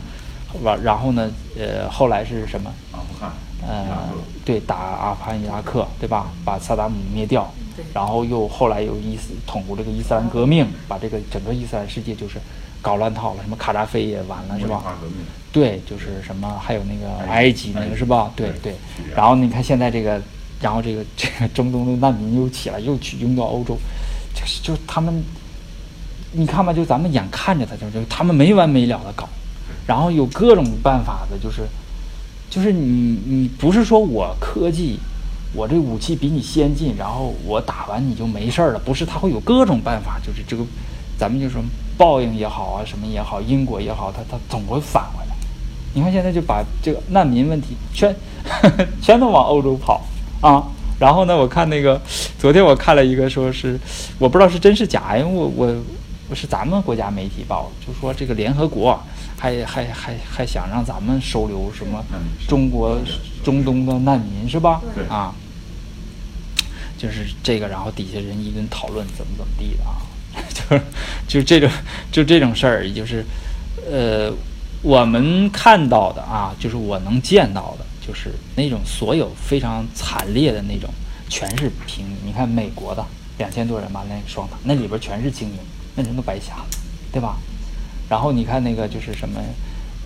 [0.63, 2.71] 完，然后呢，呃，后来是什么？
[2.91, 3.31] 阿富汗，
[3.67, 4.09] 呃，
[4.43, 6.31] 对，打阿富汗、伊拉克，对吧？
[6.43, 12.39] 把萨达姆灭掉对，然后又后来又伊斯统过这个伊斯兰革命，把这个整个伊斯兰世界就是
[12.81, 14.83] 搞乱套了，什么卡扎菲也完了，是吧？
[15.51, 18.31] 对，就是什么，还有那个埃埃及那个是吧？
[18.35, 18.73] 对对。
[19.15, 20.21] 然后你看现在这个，
[20.61, 23.77] 然后这个这个中东的难民又起来，又去涌到欧洲，
[24.33, 25.23] 就是就他们，
[26.31, 29.27] 你看吧，就咱们眼看着他就就他们没完没了的搞，
[29.85, 31.67] 然后有各种办法的，就是
[32.49, 34.97] 就是你你不是说我科技，
[35.53, 40.63] 我这武器比你先进，然后我打完你就没事儿了，不是，他会有各种办法，就是这个
[41.17, 41.61] 咱们就说
[42.01, 45.35] 报应也好啊，什么也好，因果也好，它它总会返回来。
[45.93, 48.15] 你看现在就把这个难民问题全
[48.99, 50.01] 全都往欧洲跑
[50.41, 50.65] 啊。
[50.99, 52.01] 然后呢，我看那个
[52.39, 53.79] 昨天我看了一个，说是
[54.17, 55.75] 我不知道是真是假，因为我我
[56.27, 58.99] 我是咱们国家媒体报，就说这个联合国
[59.37, 62.03] 还还还还想让咱们收留什么
[62.47, 62.97] 中国
[63.43, 64.81] 中东的难民是吧？
[64.95, 65.33] 对啊，
[66.97, 70.01] 就是这个，然后底下人一顿讨论怎么怎么地的啊，
[70.53, 70.81] 就是
[71.27, 71.69] 就这种
[72.11, 73.25] 就这种事儿，也就是
[73.91, 74.31] 呃
[74.81, 80.89] 我们看到的啊，就是我能见到的，就是那种所有非常惨烈的那种，
[81.29, 82.17] 全是平民。
[82.25, 83.05] 你看美国的
[83.37, 85.57] 两千多人吧，那双塔那里边全是精英，
[85.95, 86.65] 那人都白瞎了，
[87.11, 87.37] 对吧？
[88.09, 89.39] 然后你看那个就是什么，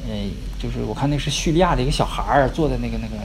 [0.08, 0.14] 呃，
[0.62, 3.16] 就是我看那是叙利亚的一个小孩儿坐在那个那个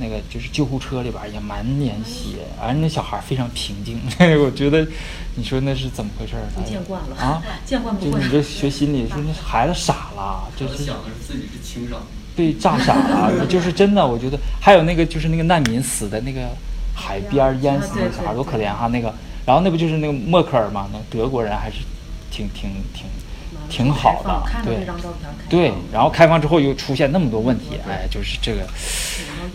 [0.00, 4.00] 那个就是救护车里边也满脸血，而那小孩非常平静。
[4.42, 4.86] 我觉得，
[5.34, 12.00] 你说那是怎么回事见惯了啊， 见惯就你这学心理，说那孩子傻了，就是想的是自己是轻伤，
[12.34, 14.06] 被炸傻了，就是真的。
[14.06, 16.48] 我觉得还有那个就是那个难民死在那个
[16.94, 19.12] 海边淹死那个小孩多可怜哈，那个。
[19.46, 21.76] 然后那不就是那个默克尔嘛，那德国人还是
[22.32, 23.06] 挺挺挺
[23.68, 25.72] 挺好的，对看到那张照片，对。
[25.92, 28.66] 然后开放之后又出现那么多问题，哎，就是这个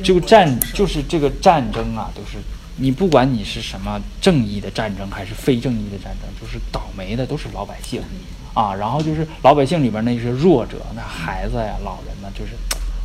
[0.04, 2.38] 这个战就是这个战争啊，都是
[2.78, 8.02] 你不管你是什么正义的战争还是非正义的战争，就是倒霉的都是老百姓
[8.54, 8.74] 啊。
[8.74, 12.52] 然后就是老百姓里边那些弱者，那孩子呀、老人呢，就是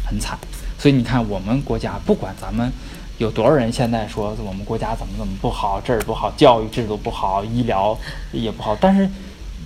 [0.07, 0.39] 很惨。
[0.79, 2.71] 所以你看，我们国家不管咱们
[3.19, 7.99] 有多少人现在说我们国家怎么怎么不好，这儿不好，教育制度不好，医疗
[8.31, 9.09] 也不好，但是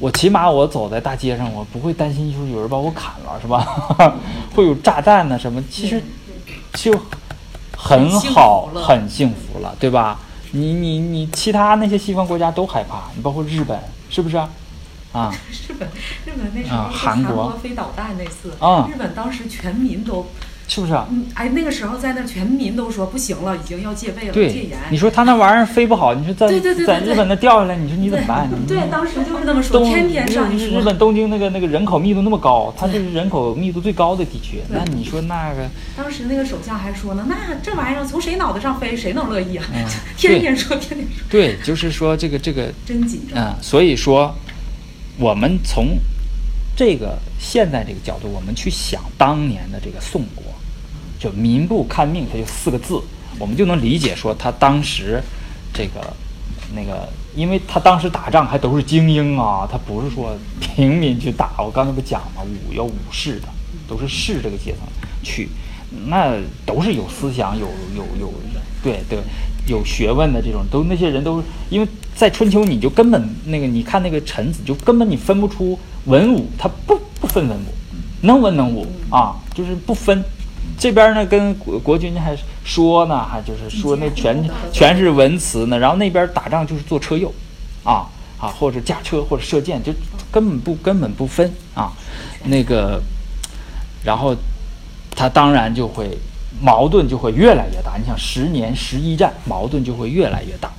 [0.01, 4.17] 我起码我走在大街上，我不会担心说有人把我砍了，是吧？
[4.57, 6.03] 会有炸弹呢什么，其实
[6.73, 6.91] 就
[7.77, 10.19] 很好，很幸福了很幸福了，对吧？
[10.53, 14.49] 你你你，其他那些西方国家都害怕，你包括日本，是不是啊？
[15.13, 15.35] 啊，
[15.69, 15.89] 日本，
[16.25, 20.25] 日本那时啊候韩国国飞导弹那次，啊日本当时全民都，
[20.71, 21.05] 是不是啊？
[21.11, 26.47] 嗯，哎，那个时候在那全民都说不行了，已经要戒备了，戒对严。，你说他那玩意儿飞不好，你说在
[26.87, 28.49] 在日本那掉下来，你说你怎么办？
[28.49, 30.81] 你对，当时就是那么说，东天天上日一说。
[30.81, 34.61] 日本东京那个那个人口密度那么高，它就是人口密度最高的地区。
[34.69, 39.67] 那你说那个，当时那个首相还说呢，那这玩意儿从谁脑袋上飞，谁能乐意啊？
[39.75, 39.85] 嗯
[40.17, 43.45] 天天说，天天说，对，就是说这个这个真紧张。
[43.45, 44.33] 嗯，所以说，
[45.19, 45.99] 我们从
[46.77, 50.45] 这个现在这个角度，我们去想当年的这个宋国，
[51.21, 52.99] 就民不看命，它就四个字，
[53.39, 55.23] 我们就能理解说他当时
[55.71, 56.01] 这个
[56.75, 57.07] 那个，
[57.37, 61.51] 因为他当时打仗还都是精英啊，他不是说平民去打。
[61.59, 63.49] 我刚才不讲嘛，武有武士的，
[63.87, 64.81] 都是士这个阶层
[65.23, 65.51] 去，
[66.07, 68.33] 那都是有思想、有有有，
[68.83, 69.19] 对对，
[69.67, 77.75] 有学问的这种，都那些人都因为在春秋，你就根本那个，你看那个臣子，就根本你分不出文武，他不不分文武，
[78.23, 80.25] 能文能武啊，就是不分。
[80.81, 87.31] 这边呢跟国国军还说呢，还就是说那全全是文辞呢，然后那边打仗就是坐车右，
[87.85, 89.93] 啊啊或者驾车或者射箭，就
[90.33, 91.93] 根本不根本不分啊，
[92.45, 92.99] 那个，
[94.03, 94.35] 然后
[95.15, 96.17] 他当然就会
[96.63, 97.99] 矛盾就会越来越大。
[97.99, 100.73] 你想十年十一战，矛盾就会越来越大。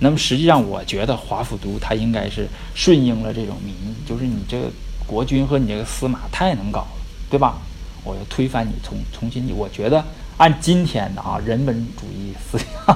[0.00, 4.66] 那么实际上，我觉得华府都他应该是顺应了这种民意，就是你这个
[5.06, 6.88] 国君和你这个司马太能搞了，
[7.30, 7.56] 对吧？
[8.06, 9.54] 我要推翻你，重重新。
[9.54, 10.02] 我觉得
[10.38, 12.94] 按今天的啊人本主义思想，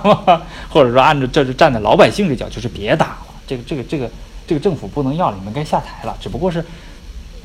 [0.71, 4.11] 或者说按照这是站在老百姓这角，就是别打了，这个这个这个
[4.47, 6.17] 这个政府不能要了，你们该下台了。
[6.21, 6.65] 只不过是。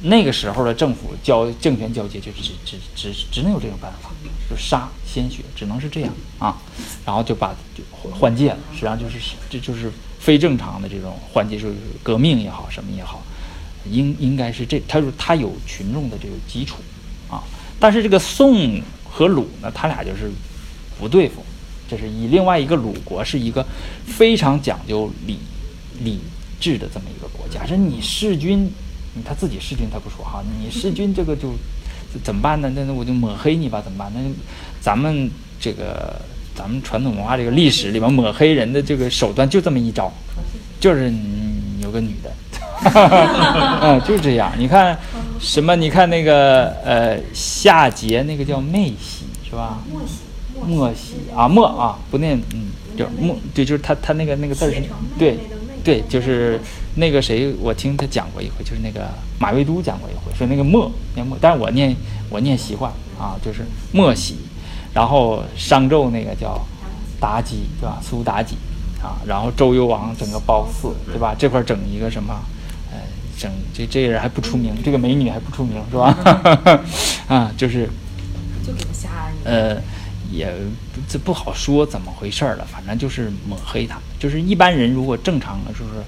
[0.02, 4.10] 那个时候的政府交政权交接就只只只只能有这种办法，
[4.48, 6.58] 就杀鲜血，只能是这样啊，
[7.06, 9.18] 然后就把就换届了，实际上就是
[9.50, 13.24] 这就是非正常的这种换届，就是革命也好，什么也好，
[13.90, 16.82] 应应该是这，他说他有群众的这个基础，
[17.80, 20.32] 但是这个宋和鲁呢，他俩就是
[21.00, 21.44] 不对付，
[21.90, 23.66] 这是以另外一个鲁国是一个
[24.06, 25.38] 非常讲究礼
[26.02, 26.20] 礼
[26.60, 28.72] 制的这么一个国家，这你弑君。
[29.26, 31.54] 他自己弑君他不说哈，你弑君这个就
[32.22, 32.70] 怎么办呢？
[32.76, 34.12] 那那我就抹黑你吧，怎么办？
[34.14, 34.20] 那
[34.82, 36.20] 咱们这个
[36.54, 40.12] 咱们传统文化这个历史里边抹黑人的这个手段就这么一招，
[40.82, 41.14] 就是
[41.82, 42.30] 有个女的，
[43.82, 44.52] 嗯，就是这样。
[44.58, 45.00] 你看
[45.40, 45.76] 什么？
[45.76, 49.80] 你看那个呃夏桀那个叫妹喜是吧？
[49.92, 50.16] 莫喜
[50.66, 54.84] 莫喜啊莫啊不念嗯叫莫对就是他他那个那个字是
[55.18, 55.38] 对。
[55.84, 56.60] 对，就是
[56.96, 61.96] 那个谁，我听他讲过一回，就是那个马未都讲过一回，说那个墨念墨，但是我念
[62.28, 64.36] 我念习惯啊，就是墨喜，
[64.96, 66.60] 然后商纣那个叫
[67.22, 68.00] 妲己，对吧？
[68.02, 68.56] 苏妲己
[69.00, 71.36] 啊，然后周幽王整个褒姒，对吧？
[71.38, 72.55] 这块整一个什么，呃，
[73.38, 76.82] 整这这人还不出名，这个美女还不出名，是吧？
[77.28, 77.90] 啊，就是
[78.66, 79.10] 就给他瞎
[79.44, 79.82] 呃。
[80.32, 80.52] 也
[81.08, 83.98] 这不好说怎么回事儿了，反正就是抹黑他。
[84.20, 86.04] 就是一般人如果正常的，就是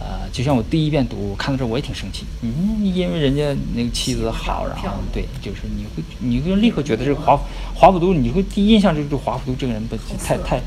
[0.00, 2.24] 呃，就像我第一遍读看到这我也挺生气。
[2.40, 7.38] 嗯，因为人家那个妻子好，然后对，就是你会你就立刻觉得这个华
[7.74, 10.60] 华府都，你会第一印象就是华府都这个人不太太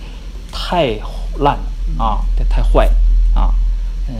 [0.52, 1.00] 太
[1.40, 1.58] 烂
[1.98, 2.88] 啊，太太坏
[3.34, 3.54] 啊。
[4.08, 4.16] 嗯，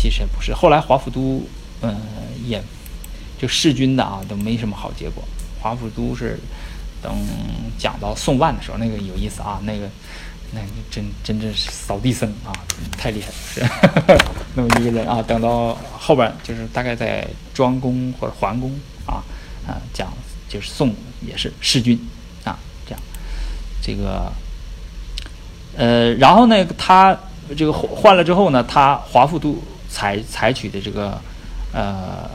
[0.00, 0.54] 其实也不是。
[0.54, 1.42] 后来华府都
[1.82, 1.96] 嗯
[2.46, 2.62] 也
[3.40, 5.24] 就弑君的啊，都没什么好结果。
[5.60, 6.38] 华府都是。
[7.00, 7.14] 等
[7.78, 9.88] 讲到宋万的时候，那个有意思啊，那个，
[10.50, 12.50] 那真真正是扫地僧啊，
[12.98, 13.60] 太厉害了，是
[14.56, 15.22] 那么一个人啊。
[15.22, 18.68] 等到后边就是大概在庄公或者桓公
[19.06, 19.22] 啊
[19.64, 20.12] 啊讲，
[20.48, 20.92] 就是宋
[21.24, 21.96] 也是弑君
[22.42, 23.00] 啊，这样，
[23.80, 24.32] 这个，
[25.76, 27.16] 呃，然后呢，他
[27.56, 29.56] 这个换了之后呢，他华府都
[29.88, 31.20] 采采取的这个
[31.72, 32.28] 呃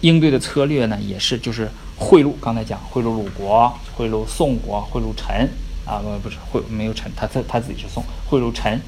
[0.00, 1.70] 应对的策略呢，也是就是。
[1.94, 5.48] 贿赂，刚才讲贿赂鲁国，贿赂宋国，贿赂陈
[5.86, 8.80] 啊，不不是贿没有陈，他他他自己是宋，贿赂陈，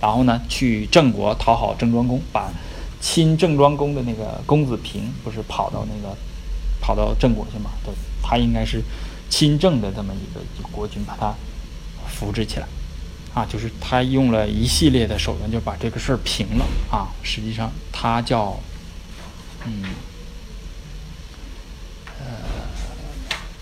[0.00, 2.48] 然后呢去郑国讨好郑庄公，把
[3.00, 6.14] 亲郑庄公的那个公子平不是跑到那个
[6.80, 7.70] 跑到郑国去嘛？
[7.84, 8.80] 对，他应该是
[9.28, 11.34] 亲郑的这么一个国君，把他
[12.06, 12.66] 扶植起来
[13.34, 17.08] 啊，就是他用了一系列的手段就把这个事儿平了啊。
[17.22, 18.58] 实际上他叫
[19.66, 19.84] 嗯
[22.18, 22.26] 呃。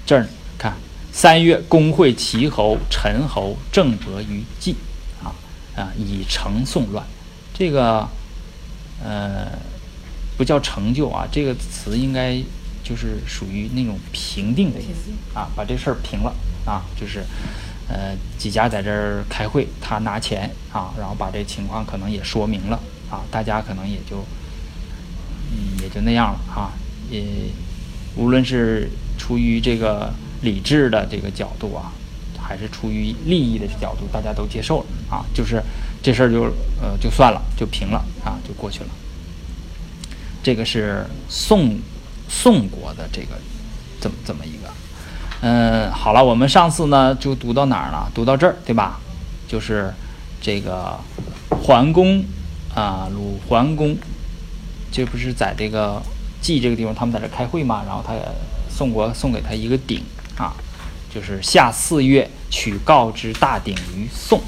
[0.06, 0.26] 这儿
[0.56, 0.74] 看，
[1.12, 4.74] 三月，公会齐侯、陈侯、郑伯于晋，
[5.22, 5.28] 啊
[5.76, 7.04] 啊，以成宋乱。
[7.52, 8.08] 这个，
[9.04, 9.48] 呃，
[10.38, 12.40] 不叫成就啊，这个词应该
[12.82, 17.22] 就是属于那种平定的意思啊，把这事儿平了啊，就是，
[17.88, 22.78] 呃，几家在这儿开会，他拿钱啊，然后把这情况可能也说明了
[23.10, 24.24] 啊，大家可能也就，
[25.50, 26.72] 嗯，也就那样了啊，
[27.10, 27.22] 也
[28.16, 28.88] 无论是。
[29.18, 31.92] 出于这个理智的这个角度啊，
[32.40, 35.60] 还是出于利益的角度，大家都接受了啊，就是
[36.00, 36.44] 这事儿就
[36.80, 38.86] 呃就算了，就平了啊，就过去了。
[40.40, 41.78] 这个是宋
[42.28, 43.36] 宋国的这个
[44.00, 44.52] 这么这么一，
[45.40, 48.10] 嗯，好了，我们上次呢就读到哪儿了？
[48.14, 49.00] 读到这儿对吧？
[49.46, 49.92] 就是
[50.40, 50.98] 这个
[51.50, 52.24] 桓公
[52.74, 53.96] 啊，鲁桓公，
[54.90, 56.02] 这不是在这个
[56.40, 58.14] 冀这个地方，他们在这开会嘛，然后他。
[58.70, 60.00] 宋国送给他一个鼎
[60.36, 60.54] 啊，
[61.12, 64.40] 就是夏四月取告之大鼎于宋，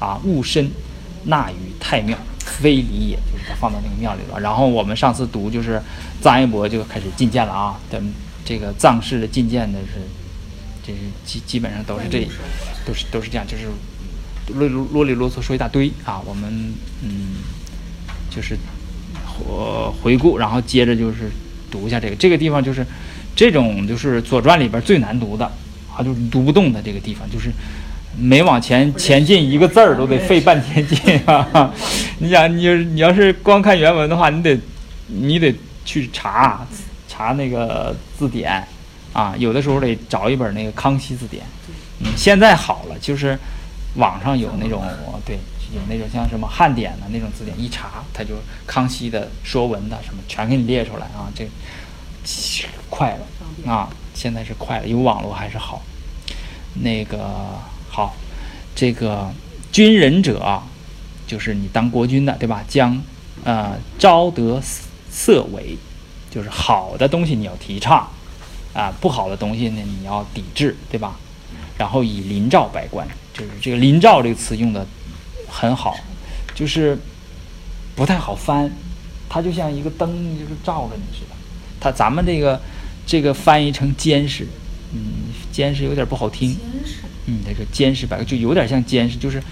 [0.00, 0.70] 啊，戊申
[1.24, 4.40] 纳于太庙，非礼也，就是他放到那个庙里了。
[4.40, 5.78] 然后我们上次读就是
[6.22, 8.12] 臧一伯就开始进谏了啊，等
[8.46, 10.00] 这个臧氏的进谏的是，
[10.86, 10.92] 这
[11.24, 12.28] 基基本上都是这，
[12.86, 13.66] 都是都是这样，就是
[14.54, 16.20] 啰啰里啰嗦说一大堆啊。
[16.24, 16.72] 我们
[17.02, 17.36] 嗯，
[18.30, 18.56] 就是
[19.24, 21.30] 回回顾，然后接着就是
[21.70, 22.86] 读一下这个这个地方就是。
[23.38, 25.44] 这种就是《左传》里边最难读的
[25.94, 27.50] 啊，就是读不动的这个地方，就是
[28.18, 31.70] 每往前前进一个字儿都得费半天劲啊！
[32.16, 34.58] 你想，你你要是光看原文的话，你得
[35.08, 36.66] 你得去查
[37.06, 38.66] 查那个字典
[39.16, 41.42] 啊，有的时候得找一本那个《康熙字典》
[42.00, 43.38] 嗯，现在好了，就是
[43.94, 44.82] 网上有那种
[45.24, 45.36] 对，
[45.74, 48.34] 有那种像什么汉典的那种字典，一查它就
[48.66, 51.48] 康熙的《说文》的什么全给你列出来啊，这
[52.90, 55.80] 快了啊，现在是快了，有网络还是好。
[56.74, 57.58] 那个
[57.88, 58.14] 好，
[58.74, 59.32] 这个
[59.72, 60.62] 军人者啊，
[61.26, 62.62] 就是你当国军的对吧？
[62.68, 63.00] 将
[63.44, 64.60] 呃招得
[65.10, 65.78] 色伪，
[66.30, 68.06] 就是好的东西你要提倡
[68.76, 71.16] 啊，不好的东西呢你要抵制对吧？
[71.78, 74.86] 然后以临照百官，就是这个“临照”这个词用的
[75.48, 75.96] 很好，
[76.54, 76.98] 就是
[77.94, 78.70] 不太好翻，
[79.28, 81.36] 它就像一个灯，就是照着你似的。
[81.80, 82.60] 它咱们这个
[83.06, 84.46] 这个翻译成监视，
[84.92, 85.00] 嗯，
[85.52, 86.56] 监视有点不好听。
[87.26, 89.42] 嗯，这个监视百官就有点像监视，就是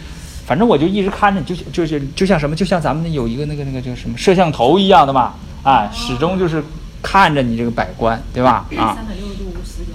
[0.47, 6.65] 反正我就一直看着，就就是就像什么，就像咱们有一个那个那个叫什么摄像头一样的嘛，啊，始终就是
[7.05, 8.67] 看着你这个百官，对吧？
[8.79, 8.97] 啊。
[8.97, 9.93] 三百六十度无死角。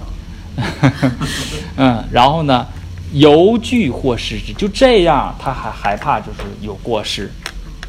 [1.76, 2.64] 嗯，然后呢，
[3.12, 7.28] 犹惧或失之，就这样，他还害怕就是有过失，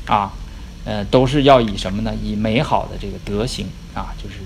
[0.08, 0.32] 啊，
[0.86, 2.12] 呃，都是要以什么呢？
[2.24, 4.38] 以美好的这个德行啊，就是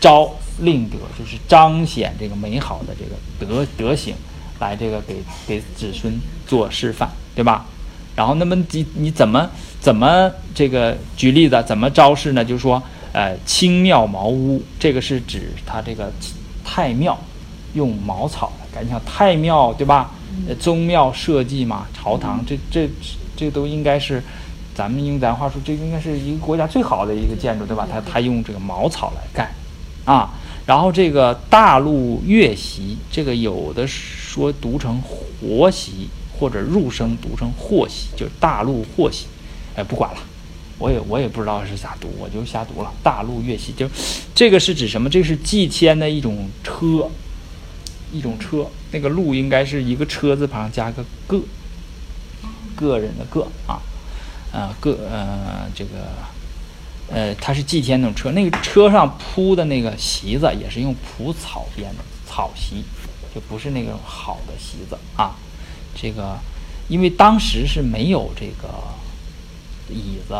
[0.00, 4.14] 招令德，就是彰显这个美好的这个德德行，
[4.58, 7.64] 来这个给给子孙做示范，对吧？
[8.16, 9.46] 然后，那么你你怎么
[9.78, 12.42] 怎么这个举例子，怎么招式呢？
[12.42, 12.82] 就是说，
[13.16, 16.12] 呃，清庙茅屋，这个是指他这个
[16.62, 17.18] 太庙。
[17.72, 20.10] 用茅草的，感觉像太庙对吧？
[20.48, 22.88] 呃，宗庙设计嘛，朝堂，这这
[23.36, 24.22] 这都应该是，
[24.74, 27.86] 咱们用咱话说，这应该是一个国家最好的一个建筑对吧？
[27.90, 29.50] 他他用这个茅草来盖，
[30.06, 30.30] 啊，
[30.64, 36.08] 然后这个大陆月席，这个有的说读成活席，
[36.38, 39.26] 或者入声读成祸席，就是大陆祸席，
[39.74, 40.18] 哎，不管了，
[40.78, 42.92] 我也我也不知道是咋读，我就瞎读了。
[43.02, 43.88] 大陆月席就
[44.34, 45.08] 这个是指什么？
[45.08, 47.10] 这是祭天的一种车。
[48.12, 51.40] 一种车，那个路应该是一个车字旁加个个，
[52.76, 53.82] 个人的个啊，
[54.52, 55.90] 呃个呃这个
[57.12, 62.84] 呃它是祭天那种车，那个车上铺的那个席子也是用蒲草编的草席，
[63.34, 65.34] 就不是那种好的席子啊。
[66.00, 66.38] 这个
[66.88, 68.68] 因为当时是没有这个
[69.92, 70.32] 椅子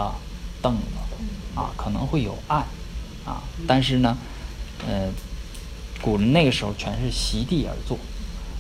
[0.69, 2.65] 凳子啊，可能会有案
[3.25, 4.17] 啊，但是呢，
[4.89, 5.11] 呃。
[6.03, 7.99] 古人那个时候全是席地而坐，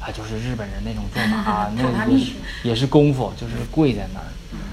[0.00, 2.32] 啊，就是日本人那种坐法啊， 那个也是
[2.64, 4.26] 也是功夫，就是跪在那儿，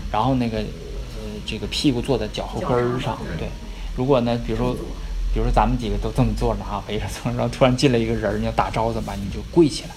[0.09, 3.49] 然后那个呃这个屁股坐在脚后跟儿上，对。
[3.97, 4.73] 如果呢，比如说，
[5.33, 9.19] 比如说咱们几个都这么坐着啊，围着坐，然后突然进来一个人，你要打招呼怎么办？
[9.19, 9.89] 你就跪起来，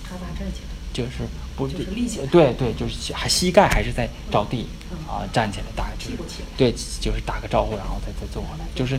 [0.93, 1.23] 就是
[1.57, 4.67] 不就是立起来，对对，就是还膝盖还是在着地
[5.09, 6.17] 啊，站起来打就是
[6.57, 8.65] 对，就是打个招呼，然后再再坐回来。
[8.75, 8.99] 就是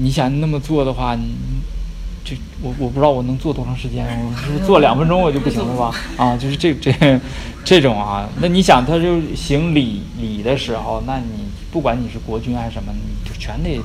[0.00, 1.34] 你想那么做的话，你。
[2.24, 5.94] 就我我不知道我能坐多长时间，我是做两分钟我就不行了吧？
[6.16, 7.20] 啊，就是这这
[7.62, 13.78] 这种啊，那你想他就行礼礼的时候，那你不管你是国君还是什么，你就全得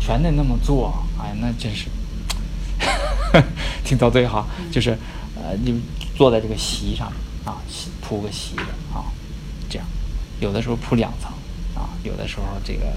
[0.00, 1.88] 全得那么做，哎，那真是
[3.84, 4.46] 挺遭罪哈。
[4.72, 4.96] 就是
[5.36, 5.78] 呃，你
[6.18, 7.10] 坐在这个席上
[7.44, 7.62] 啊，
[8.02, 8.62] 铺个席子
[8.92, 9.06] 啊，
[9.70, 9.86] 这样，
[10.40, 11.30] 有的时候铺两层
[11.80, 12.92] 啊，有的时候这个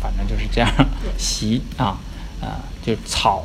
[0.00, 0.70] 反正就是这样
[1.18, 1.98] 席啊。
[2.40, 2.48] 呃，
[2.84, 3.44] 就是草，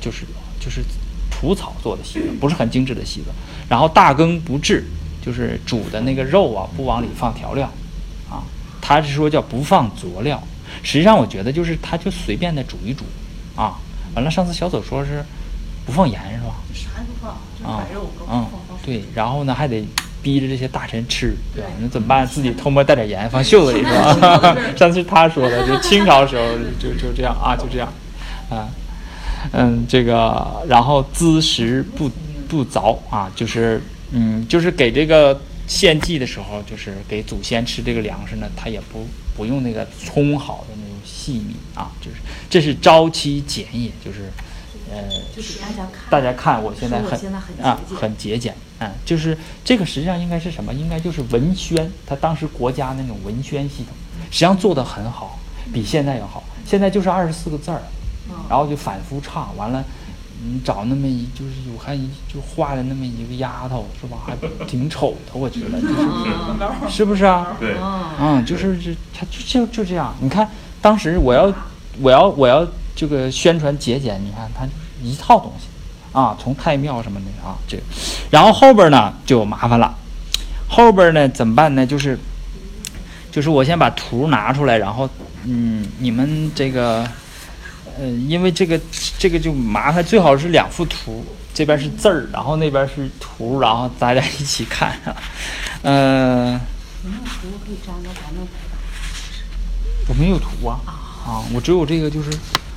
[0.00, 0.24] 就是
[0.58, 0.84] 就是
[1.30, 3.26] 除草做的席子，不是很精致的席子。
[3.68, 4.84] 然后大羹不制，
[5.24, 7.70] 就是煮的那个肉啊，不往里放调料，
[8.28, 8.42] 啊，
[8.80, 10.42] 他是说叫不放佐料。
[10.82, 13.04] 实际上我觉得就是他就随便的煮一煮，
[13.54, 13.78] 啊，
[14.16, 15.24] 完了上次小左说是
[15.84, 16.56] 不放盐是吧？
[17.26, 18.46] 啥也不放，就白肉嗯，
[18.84, 19.84] 对，然后呢还得
[20.22, 21.68] 逼着这些大臣吃，对吧？
[21.80, 22.26] 那怎么办？
[22.26, 24.56] 自己偷摸带点盐放袖子里是吧？
[24.76, 26.44] 上次他说的，就清朝时候
[26.78, 27.92] 就就这样啊，就这样。
[28.48, 28.68] 啊，
[29.52, 32.08] 嗯，这个，然后资食不
[32.48, 39.04] 不凿啊，就是，嗯，就是给这个献祭的时候，就是给祖先吃这个粮食呢，他也不
[39.36, 42.16] 不用那个葱好的那种细米啊，就是
[42.48, 44.30] 这是朝期俭也，就是，
[44.90, 45.02] 呃，
[45.34, 47.18] 就是大家看，大家看我现在很
[47.64, 50.72] 啊很节俭，嗯，就是这个实际上应该是什么？
[50.72, 53.94] 应该就是文宣，他当时国家那种文宣系统，
[54.30, 55.38] 实际上做的很好，
[55.72, 56.42] 比现在要好。
[56.64, 57.80] 现在就是二十四个字儿。
[58.48, 59.84] 然后就反复唱，完了，
[60.42, 64.16] 你找那么一就是我看就画的那么一个丫头是吧？
[64.26, 67.56] 还挺丑的，我觉得就是，是不是啊？
[67.60, 67.76] 对，
[68.20, 70.12] 嗯，就是这他就就就这样。
[70.20, 70.48] 你看
[70.82, 71.52] 当时我要
[72.00, 72.66] 我要我要
[72.96, 74.66] 这个宣传节俭，你看他
[75.00, 75.66] 一套东西
[76.10, 77.78] 啊，从太庙什么的啊这，
[78.30, 79.94] 然后后边呢就麻烦了，
[80.68, 81.86] 后边呢怎么办呢？
[81.86, 82.18] 就是
[83.30, 85.08] 就是我先把图拿出来，然后
[85.44, 87.06] 嗯，你们这个。
[87.98, 88.78] 嗯，因为这个
[89.18, 91.24] 这个就麻烦，最好是两幅图，
[91.54, 94.92] 这边是字儿，然后那边是图，然后大家一起看。
[95.80, 96.60] 嗯、
[97.02, 98.46] 有没有图可以粘到咱们
[100.08, 100.78] 我没有图啊，
[101.26, 102.30] 啊，我只有这个，就是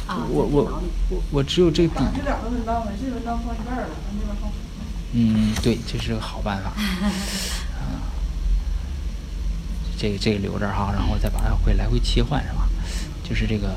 [0.10, 0.82] 啊我我
[1.12, 2.03] 我我只有这个底。
[2.18, 4.49] 这两个文档呢，这文档放一半了，那边放。
[5.14, 6.74] 嗯，对，这是个好办法。
[6.76, 8.01] 嗯，
[9.95, 12.68] 这个这个留着哈，然后再把它会来回切换是吧？
[13.24, 13.68] 就是这个，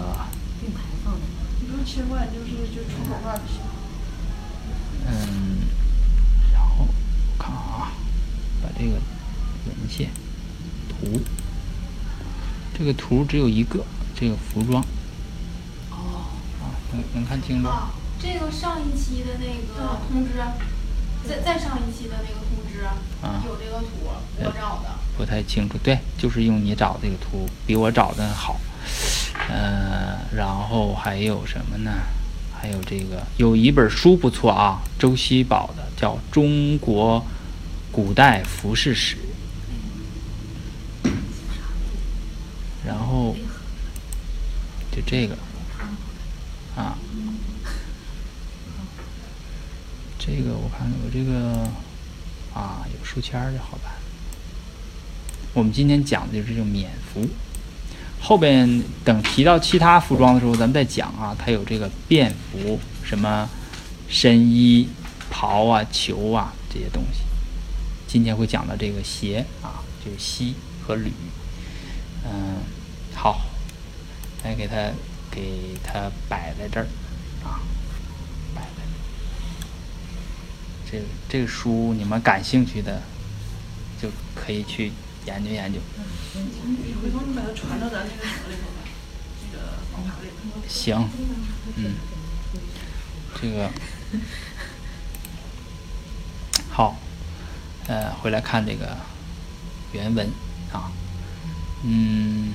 [0.58, 1.20] 并排放的。
[1.60, 3.60] 你不用切换，就是就出口画就行。
[5.06, 5.68] 嗯，
[6.54, 7.92] 然后我看啊，
[8.62, 8.92] 把这个
[9.66, 10.08] 文件
[10.88, 11.20] 图，
[12.72, 13.84] 这个图只有一个，
[14.18, 14.82] 这个服装
[16.92, 17.68] 能能看清楚？
[17.68, 20.38] 啊，这个上一期的那个通知，
[21.28, 22.84] 再再上一期的那个通知，
[23.22, 24.90] 啊有这个图，我找的。
[25.16, 28.60] 不太清楚，对，就是用你找这个图，比我找的好。
[29.48, 31.90] 呃，然后还有什么呢？
[32.58, 37.24] 还有这个有一本书不错啊，周希宝的，叫《中国
[37.90, 39.16] 古代服饰史》。
[42.86, 43.36] 然后
[44.90, 45.36] 就这个
[46.76, 46.96] 啊，
[50.18, 51.68] 这个我看我这个
[52.54, 53.92] 啊，有书签就好办。
[55.52, 57.28] 我们今天讲的就是这种冕服，
[58.20, 61.36] 后边等提到其他服装的时候，咱们再讲啊。
[61.38, 63.48] 它有这个便服，什么
[64.08, 64.88] 深衣、
[65.28, 67.20] 袍啊、裘啊这些东西。
[68.06, 70.54] 今天会讲到这个鞋啊，就是膝
[70.86, 71.12] 和履。
[72.24, 72.56] 嗯，
[73.14, 73.42] 好，
[74.44, 74.74] 来给它
[75.32, 76.86] 给它摆在这儿
[77.42, 77.58] 啊，
[78.54, 78.82] 摆在
[80.90, 81.00] 这儿。
[81.00, 83.00] 这这个书你们感兴趣的，
[84.00, 84.92] 就可以去
[85.24, 85.80] 研究研究。
[90.68, 91.08] 行，
[91.76, 91.94] 嗯，
[93.40, 93.70] 这个
[96.70, 96.96] 好，
[97.86, 98.96] 呃，回来看这个
[99.92, 100.30] 原文
[100.72, 100.92] 啊，
[101.84, 102.52] 嗯，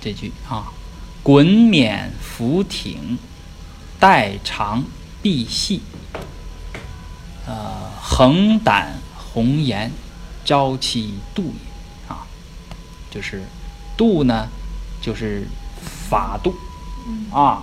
[0.00, 0.72] 这句啊，
[1.28, 3.18] 滚冕浮挺，
[4.00, 4.82] 带长
[5.20, 5.82] 臂细，
[7.46, 9.90] 呃，横胆红颜，
[10.42, 12.24] 朝气度也啊，
[13.10, 13.42] 就是
[13.94, 14.48] 度呢，
[15.02, 15.46] 就是
[16.08, 16.54] 法度。
[17.30, 17.62] 啊，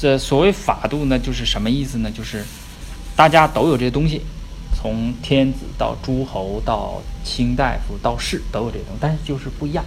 [0.00, 2.08] 这所谓法度呢，就是什么意思呢？
[2.08, 2.44] 就是
[3.16, 4.22] 大家都有这些东西，
[4.72, 9.84] 从天子到诸侯到卿大夫到士都有这些东西，但是就是不一样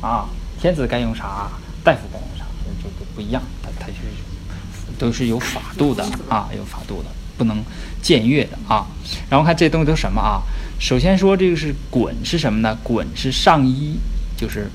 [0.00, 0.26] 啊。
[0.58, 1.50] 天子该用啥，
[1.82, 2.44] 大夫该用啥，
[2.82, 7.62] 这个不一样，它它就是都是有法度的啊，有法度的，不能
[8.02, 8.86] 僭越的啊。
[9.28, 10.42] 然后看这东西都什么啊？
[10.78, 12.78] 首先说这个是衮是什么呢？
[12.84, 13.98] 衮是上衣，
[14.36, 14.70] 就是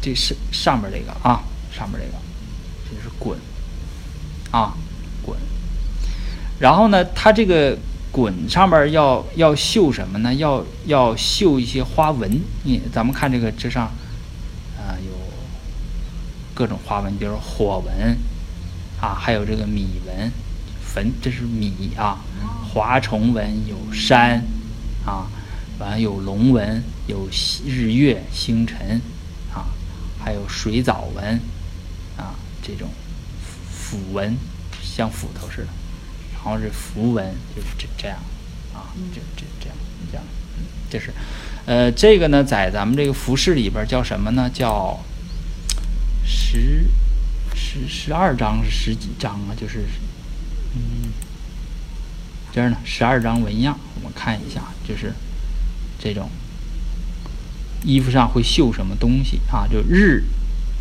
[0.00, 1.42] 这是上面这个啊，
[1.72, 2.24] 上面这个。
[2.86, 3.36] 这是滚，
[4.50, 4.74] 啊，
[5.22, 5.36] 滚。
[6.60, 7.76] 然后呢，它这个
[8.12, 10.32] 滚上面要要绣什么呢？
[10.34, 12.40] 要要绣一些花纹。
[12.62, 13.90] 你咱们看这个这上，
[16.54, 18.16] 各种花纹，比如说火纹，
[19.00, 20.30] 啊，还有这个米纹，
[20.80, 22.20] 坟这是米啊，
[22.72, 24.42] 华虫纹有山，
[25.04, 25.26] 啊，
[25.78, 29.00] 完了有龙纹，有西日月星辰，
[29.52, 29.66] 啊，
[30.24, 31.40] 还有水藻纹，
[32.16, 32.34] 啊。
[32.66, 32.88] 这种
[33.70, 34.34] 斧纹
[34.82, 35.68] 像斧头似的，
[36.32, 37.22] 然后是符文，
[37.54, 38.16] 就是这这样
[38.72, 39.76] 啊，这这这样
[40.10, 40.24] 这样，
[40.56, 41.12] 嗯，这是，
[41.66, 44.48] 呃，这个呢，在咱们这个服饰里边叫什么呢？
[44.48, 44.98] 叫
[46.24, 46.86] 十
[47.54, 49.54] 十十二章是十几章啊？
[49.58, 49.84] 就是，
[50.74, 51.12] 嗯，
[52.52, 55.12] 这儿呢，十二章纹样，我们看一下，就是
[55.98, 56.28] 这种
[57.82, 59.66] 衣服上会绣什么东西啊？
[59.70, 60.24] 就日。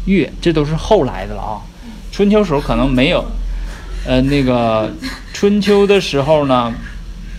[0.05, 1.61] 月，这都是后来的了啊。
[2.11, 3.25] 春秋时候可能没有，
[4.05, 4.93] 呃，那个
[5.33, 6.73] 春秋的时候呢，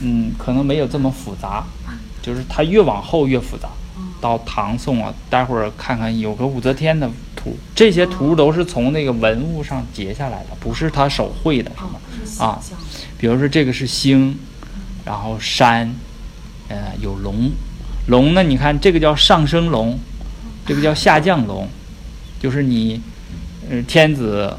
[0.00, 1.66] 嗯，可能没有这么复杂，
[2.22, 3.68] 就是它越往后越复杂。
[4.18, 7.10] 到唐宋啊，待会儿看看有个武则天的
[7.44, 11.70] 图，这些图都是从那个文物上截下来的，不是他手绘的
[12.38, 12.58] 啊。
[13.18, 14.36] 比如说这个是星，
[15.04, 15.94] 然后山，
[16.68, 17.50] 呃，有龙，
[18.08, 19.98] 龙呢，你看这个叫上升龙，
[20.66, 21.68] 这个叫下降龙。
[22.40, 23.00] 就是你，
[23.70, 24.54] 呃，天子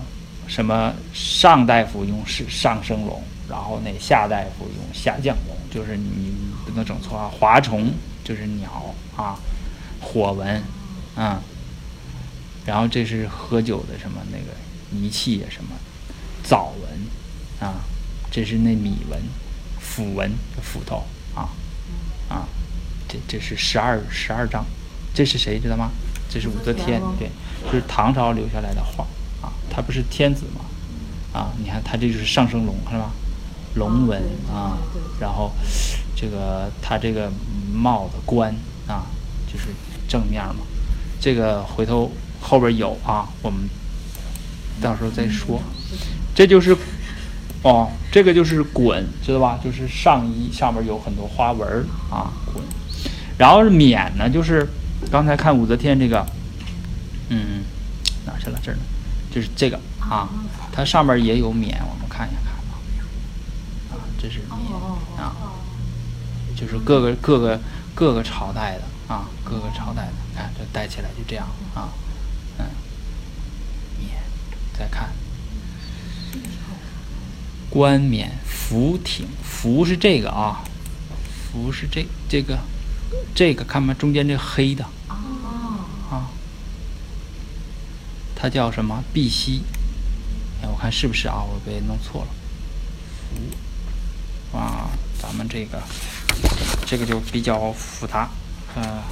[0.48, 6.34] 什么上大夫用是上升龙，然后那下大夫用下降龙，就是你
[6.66, 7.30] 不能整错啊。
[7.38, 9.38] 华虫就是鸟啊，
[10.02, 10.64] 火纹，
[11.16, 11.40] 啊，
[12.66, 14.54] 然后这是喝酒的什么那个
[14.92, 15.70] 仪器啊什么，
[16.44, 17.76] 枣纹啊，
[18.32, 19.22] 这是那米纹，
[19.80, 21.04] 斧纹斧头
[21.36, 21.50] 啊
[22.28, 22.48] 啊，
[23.08, 24.66] 这这是十二十二章，
[25.14, 25.92] 这是谁知道吗？
[26.30, 27.30] 这是武则天，对。
[27.66, 29.04] 就是唐朝留下来的画
[29.42, 30.62] 啊，他不是天子吗？
[31.34, 33.12] 啊，你看他这就是上升龙是吧？
[33.76, 34.78] 龙纹啊
[35.20, 35.52] 然后
[36.16, 37.32] 这个他这个
[37.74, 38.56] 帽子冠
[38.88, 39.06] 啊，
[39.52, 39.68] 就是
[40.08, 40.66] 正面嘛。
[41.20, 42.12] 这个回头
[42.46, 43.68] 后边有啊，我们
[44.80, 45.60] 到时候再说。
[46.36, 46.78] 这就是
[47.64, 49.60] 哦，这个就是衮，知道吧？
[49.64, 51.68] 就是上衣上面有很多花纹
[52.12, 52.60] 啊，衮。
[53.38, 54.68] 然后是冕呢，就是
[55.12, 56.26] 刚才看武则天这个，
[57.30, 57.64] 嗯，
[58.26, 58.60] 哪去了？
[58.62, 58.82] 这儿呢，
[59.32, 60.30] 就是这个啊，
[60.72, 64.72] 它上面也有冕，我们看一下看啊，这是冕
[65.18, 65.34] 啊，
[66.56, 67.60] 就是各个各个
[67.94, 71.90] 各个朝代的啊，各个朝代的，看这戴起来就这样啊，
[74.78, 75.10] 再看。
[77.70, 80.64] 冠冕服挺，服是这个啊，
[81.52, 82.58] 服是这这个
[83.34, 83.94] 这个看吧？
[83.94, 85.16] 中间这黑的哦，
[86.10, 86.30] 啊，
[88.36, 89.04] 它叫什么？
[89.14, 89.64] 碧玺。
[90.62, 91.44] 哎，我看是不是啊？
[91.44, 92.28] 我被弄错了。
[94.52, 94.90] 服啊，
[95.22, 95.82] 咱们这个
[96.86, 98.30] 这个就比较复杂，
[98.76, 99.04] 呃，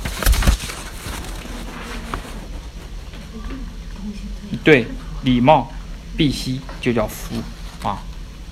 [4.64, 4.88] 对，
[5.24, 5.71] 礼貌、
[6.15, 7.36] 碧玺就叫服
[7.84, 7.99] 啊，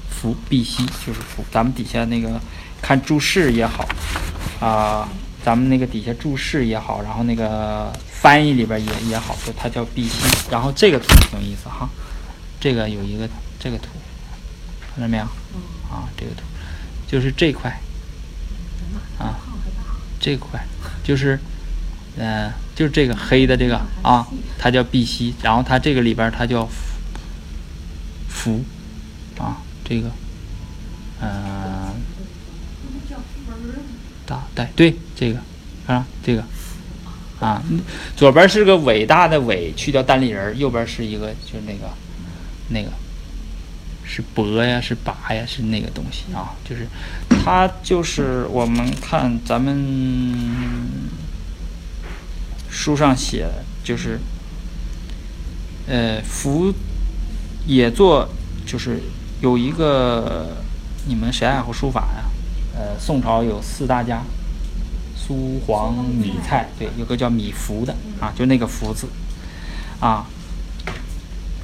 [0.10, 1.44] 服碧玺就是服。
[1.52, 2.40] 咱们底下那个
[2.82, 3.88] 看注释也好
[4.60, 5.10] 啊、
[5.44, 10.20] 咱们那个底下注释也好，然后那个翻译里边也也好，就它叫碧玺。
[10.52, 11.90] 然后这个图挺有意思哈，
[12.60, 13.28] 这个有一个
[13.60, 13.88] 这个图，
[14.94, 15.24] 看到没有？
[15.90, 16.44] 啊，这个图
[17.08, 17.82] 就是这块
[19.18, 19.36] 啊，
[20.20, 20.64] 这块
[21.04, 21.40] 就是，
[22.18, 26.82] 嗯、就是这个黑的这个啊，它叫碧玺，然后它这个里边它叫福
[28.28, 28.64] 福，
[29.42, 30.12] 啊，这个，
[31.22, 31.94] 嗯、
[34.26, 35.40] 大带对这个，
[35.88, 36.44] 啊，这个，
[37.40, 37.64] 啊，
[38.16, 41.90] 左边是个伟大的伟，去掉单立人，右边是一个就是那个
[42.70, 42.92] 那个
[44.04, 46.88] 是帛呀，是拔呀，是那个东西啊，就是
[47.30, 49.78] 它就是我们看咱们
[52.72, 53.48] 书上写，
[53.84, 54.18] 就是
[55.88, 56.74] 呃福
[57.68, 58.30] 也做，
[58.66, 59.02] 就是
[59.42, 60.56] 有一个
[61.06, 62.24] 你们谁爱好书法呀？
[62.74, 64.24] 呃，宋朝有四大家，
[65.16, 69.08] 苏黄米蔡，对，有个叫米芾的啊，就那个芾字
[70.00, 70.26] 啊，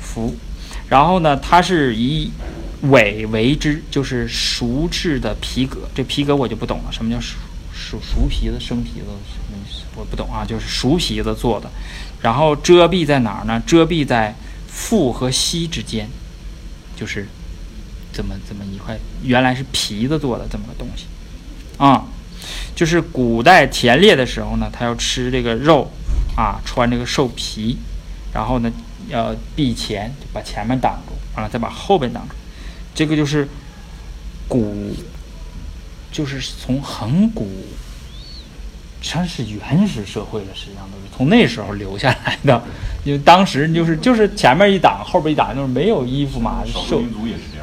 [0.04, 0.34] 芾。
[0.90, 2.30] 然后呢，它是以
[2.82, 5.90] 尾为之，就是熟制的皮革。
[5.96, 7.38] 这皮革我就不懂了，什么叫熟
[7.74, 9.08] 熟熟皮子、生皮子？
[9.96, 11.70] 我不懂啊，就是熟皮子做的。
[12.22, 13.62] 然后遮蔽在哪儿呢？
[13.66, 14.34] 遮蔽在
[14.68, 16.10] 腹和膝之间，
[16.96, 17.28] 就是
[18.12, 21.06] 这么这么一块，原来是皮子做的这么个东西
[21.78, 22.06] 啊。
[22.76, 25.92] 就是古代田猎的时候呢，他要吃这个肉
[26.36, 27.78] 啊，穿这个兽皮，
[28.34, 28.72] 然后呢
[29.10, 32.36] 要避前，把前面挡住，完了再把后边挡住。
[32.94, 33.48] 这个就是
[34.48, 34.96] 古，
[36.12, 37.50] 就是从很古，
[39.04, 42.62] 它是原始社会的，实际上都是从那时候留下来的。
[43.06, 47.02] 因为当时就是就是前面一挡，后边一挡，就是没有衣服嘛，兽。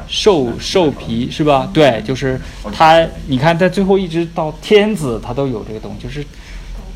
[0.07, 1.69] 兽兽皮是吧？
[1.73, 2.39] 对，就是
[2.71, 3.05] 它。
[3.27, 6.25] 你看，在最后一直到天子，他都有这个东西，就是，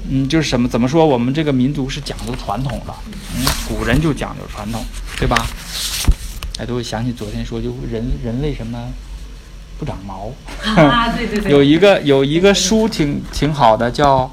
[0.09, 0.67] 嗯，就是什么？
[0.67, 1.05] 怎么说？
[1.05, 2.93] 我们这个民族是讲究传统的，
[3.35, 4.83] 嗯，古人就讲究传统，
[5.17, 5.35] 对吧？
[6.59, 8.77] 哎，都会想起昨天说，就人人为什么
[9.79, 10.29] 不长毛？
[10.61, 14.25] 啊，对对对， 有一个有一个书挺挺好的，叫《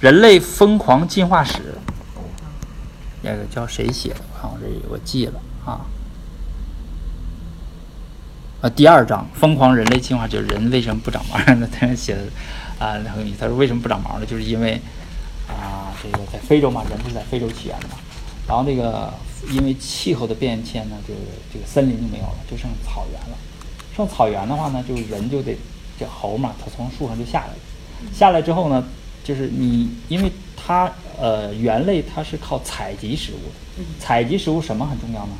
[0.00, 1.54] 人类疯狂进化史》，
[3.22, 4.20] 那个叫谁写的？
[4.34, 5.80] 我看我这我记了啊。
[8.60, 11.38] 啊，第二章《疯狂人类进化》就是人为什么不长毛？
[11.54, 12.20] 那他写的
[12.78, 13.38] 啊，很有意思。
[13.40, 14.26] 他说为什么不长毛呢？
[14.26, 14.78] 就是因为
[15.48, 17.94] 啊，这个在非洲嘛，人是在非洲起源的嘛。
[18.46, 19.10] 然后那个
[19.50, 21.20] 因为气候的变迁呢，就是
[21.50, 23.36] 这个森林就没有了，就剩草原了。
[23.96, 25.56] 剩草原的话呢，就人就得
[25.98, 27.50] 这猴嘛，它从树上就下来。
[28.12, 28.82] 下来之后呢，
[29.22, 33.36] 就是你因为它呃猿类它是靠采集食物
[33.78, 35.32] 的，采集食物什么很重要呢？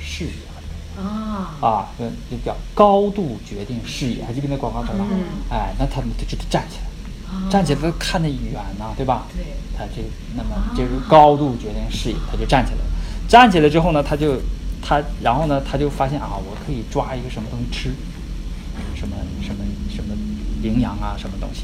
[0.00, 1.10] 视野很重要。
[1.10, 5.06] 啊，啊，就就叫高度决定视野，还记得那广告词吗？
[5.10, 5.18] 嗯
[5.50, 9.26] 哎，那他们就就得站起来，啊站起来他看得远呐、对吧？
[9.36, 9.44] 对
[9.76, 10.02] 他这
[10.34, 12.84] 那么就是高度决定视野，他就站起来了。
[13.28, 14.40] 站起来之后呢，他就
[14.82, 17.94] 他然后呢，他就发现啊，我可以抓一个什么东西吃，
[18.94, 19.64] 什么什么
[19.94, 20.14] 什么
[20.62, 21.62] 羚羊啊，什么东西。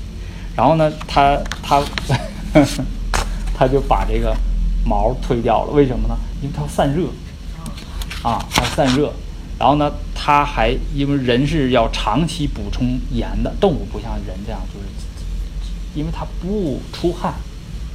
[0.56, 1.82] 然后呢，他他
[3.56, 4.36] 他就把这个
[4.84, 6.16] 毛推掉了，为什么呢？
[6.42, 7.06] 因为它要散热。
[8.22, 9.12] 啊，它散热。
[9.58, 14.86] 然后呢，它还因为人是要长期补充盐的，动物不像人这样，就是
[15.94, 17.34] 因为它不出汗，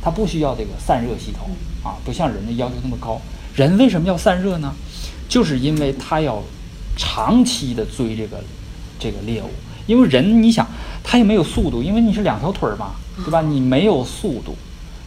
[0.01, 1.49] 它不需要这个散热系统
[1.84, 3.20] 啊，不像人的要求那么高。
[3.55, 4.74] 人为什么要散热呢？
[5.30, 6.43] 就是因为它要
[6.97, 8.43] 长期的追这个
[8.99, 9.49] 这个猎物，
[9.88, 10.67] 因为人你想
[11.01, 12.91] 他也没有速度，因为你是两条腿儿嘛，
[13.23, 13.41] 对吧？
[13.41, 14.57] 你没有速度，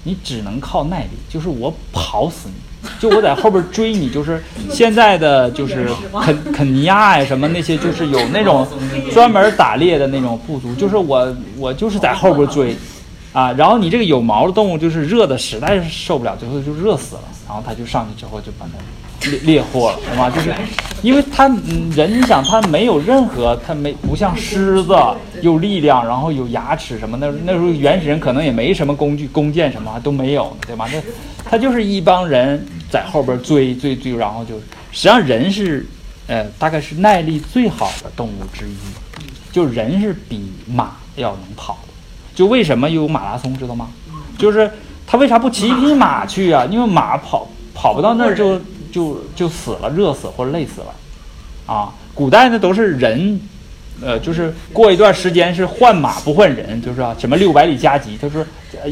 [0.05, 4.43] 你只能靠耐力，就是我跑死你，就我在后边追你，就是
[4.73, 5.91] 现在的就是
[6.23, 8.67] 肯肯尼亚呀什么那些，就是有那种
[9.13, 12.77] 专门打猎的那种部族，就是我我就是在后边追。
[13.33, 18.73] 啊，然后你这个有毛的动物就是热的实在是受不了，最后就热死了，然后它就上去之后就把它
[19.31, 20.31] 猎猎获了，是吧？
[20.31, 20.55] 就是
[21.03, 24.95] 因为它嗯人，你想它没有任何，它没不像狮子
[25.41, 30.87] 有力量，然后有牙齿什么的，那时候原始人可能也没什么工具、弓箭什么都没有，对吧？
[30.93, 31.01] 那
[31.45, 34.55] 它就是一帮人在后边追追追，然后就
[34.91, 35.85] 实际上人是
[36.27, 38.77] 呃大概是耐力最好的动物之一，
[39.51, 41.79] 就人是比马要能跑。
[42.35, 43.89] 就为什么有马拉松，知道吗？
[44.39, 44.71] 就是
[45.07, 46.65] 他为啥不骑一匹马去啊？
[46.71, 48.59] 因为马跑跑不到那儿就
[48.93, 50.95] 就就死了，热死或者累死了，
[51.67, 51.93] 啊！
[52.15, 53.41] 古代呢都是人，
[54.01, 58.45] 呃，就是过一段时间是换马不换人，就是啊，什么六百里加急，他说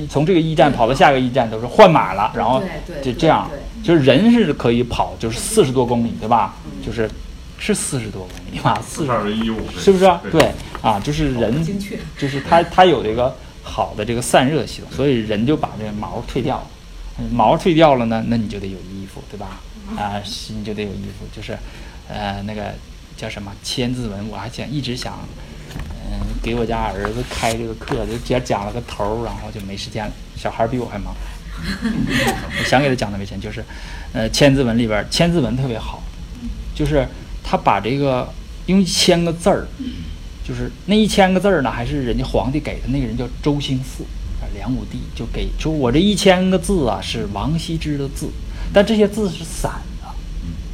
[0.08, 2.60] 从这个驿站跑到下个驿站都是换马了，然后
[3.02, 3.48] 就这样，
[3.84, 6.56] 就是人是可以跑，就是四十多公里，对吧？
[6.84, 7.08] 就是
[7.58, 8.80] 是四十多公里吧？
[8.84, 9.12] 四十
[9.78, 10.10] 是不是？
[10.32, 10.50] 对。
[10.82, 11.62] 啊，就是人，
[12.16, 16.66] 就是他，他有这个好的这个散热系统，所以人就把这个毛退掉了。
[17.30, 19.60] 毛退掉了呢，那你就得有衣服，对吧？
[19.96, 21.56] 啊，你就得有衣服，就是，
[22.08, 22.74] 呃，那个
[23.16, 25.18] 叫什么千字文，我还想一直想，
[25.76, 30.12] 嗯，给我家儿子开这个课，就讲讲了个头，然后就没时间了。
[30.36, 31.14] 小孩比我还忙，
[32.58, 33.64] 我想给他讲的没钱，就是，
[34.12, 36.02] 呃，千字文里边，千字文特别好，
[36.74, 37.06] 就是
[37.42, 38.32] 他把这个
[38.66, 39.66] 用一千个字儿。
[40.42, 42.88] 就是那一千个字儿呢，还是人家皇帝给的？
[42.88, 44.02] 那个人叫周兴嗣，
[44.42, 48.28] 啊，梁武帝就给，就我这一千个字啊，是王羲之的字，
[48.72, 50.08] 但这些字是散的，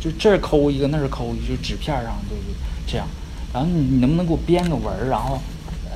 [0.01, 2.43] 就这儿抠一个，那儿抠一个，就纸片上就是
[2.87, 3.07] 这样。
[3.53, 5.41] 然后你你能不能给我编个文儿，然后，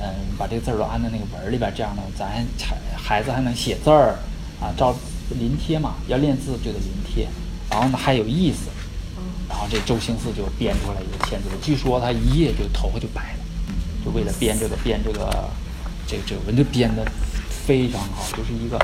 [0.01, 2.27] 嗯，把这个字儿都安在那个文儿里边，这样呢，咱
[2.59, 4.17] 孩孩子还能写字儿
[4.59, 4.95] 啊，照
[5.39, 7.27] 临帖嘛，要练字就得临帖，
[7.69, 8.69] 然后呢还有意思。
[9.47, 13.39] 然后这周兴嗣就编出来一个签字文，据说他一夜就头发就白了。
[14.03, 15.49] 就为了编这个编这个，
[16.07, 17.05] 这个这个文就编的
[17.49, 18.79] 非常好，就是一个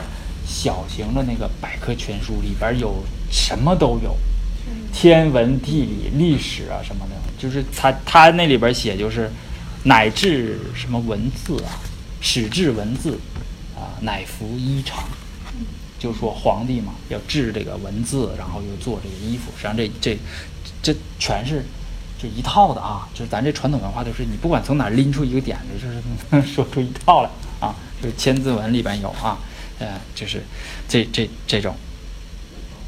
[0.47, 4.15] 小型的那个百科全书，里边有什么都有，
[4.93, 9.29] 天文地理历史啊什么的，就是他他那里边写就是
[9.83, 11.77] 乃至什么文字啊，
[12.21, 13.19] 始制文字
[13.75, 14.93] 啊，乃服衣裳，
[15.99, 20.17] 就说皇帝嘛要制这个文字，然后又做这个衣服，实际上这这
[20.81, 21.63] 这全是。
[22.19, 25.87] 这一套的啊，就是咱这传统文化就是你不管从哪拎出一个点子，
[26.31, 27.29] 就是 说出一套来
[27.59, 27.75] 啊。
[28.01, 29.37] 就是《千字文》里边有啊，
[29.79, 30.43] 呃，就是
[30.87, 31.75] 这这这种，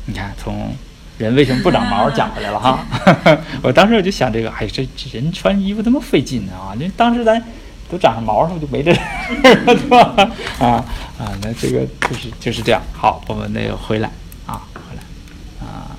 [0.05, 0.75] 你看从
[1.17, 2.85] 人为什么不长毛讲回来了哈。
[3.61, 6.73] 我当时我就想这个，哎，这这人穿衣服这么费劲呢啊！
[6.79, 7.43] 那当时咱
[7.91, 10.31] 都长上毛，是不是就没这事儿了，对吧？
[10.65, 10.85] 啊
[11.19, 12.81] 啊，那这个就是就是这样。
[12.93, 14.09] 好，我们那个回来
[14.45, 15.91] 啊，回来啊。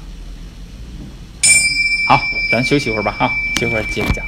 [2.09, 2.19] 好，
[2.51, 4.25] 咱休息一会儿吧，哈，歇会儿接着讲。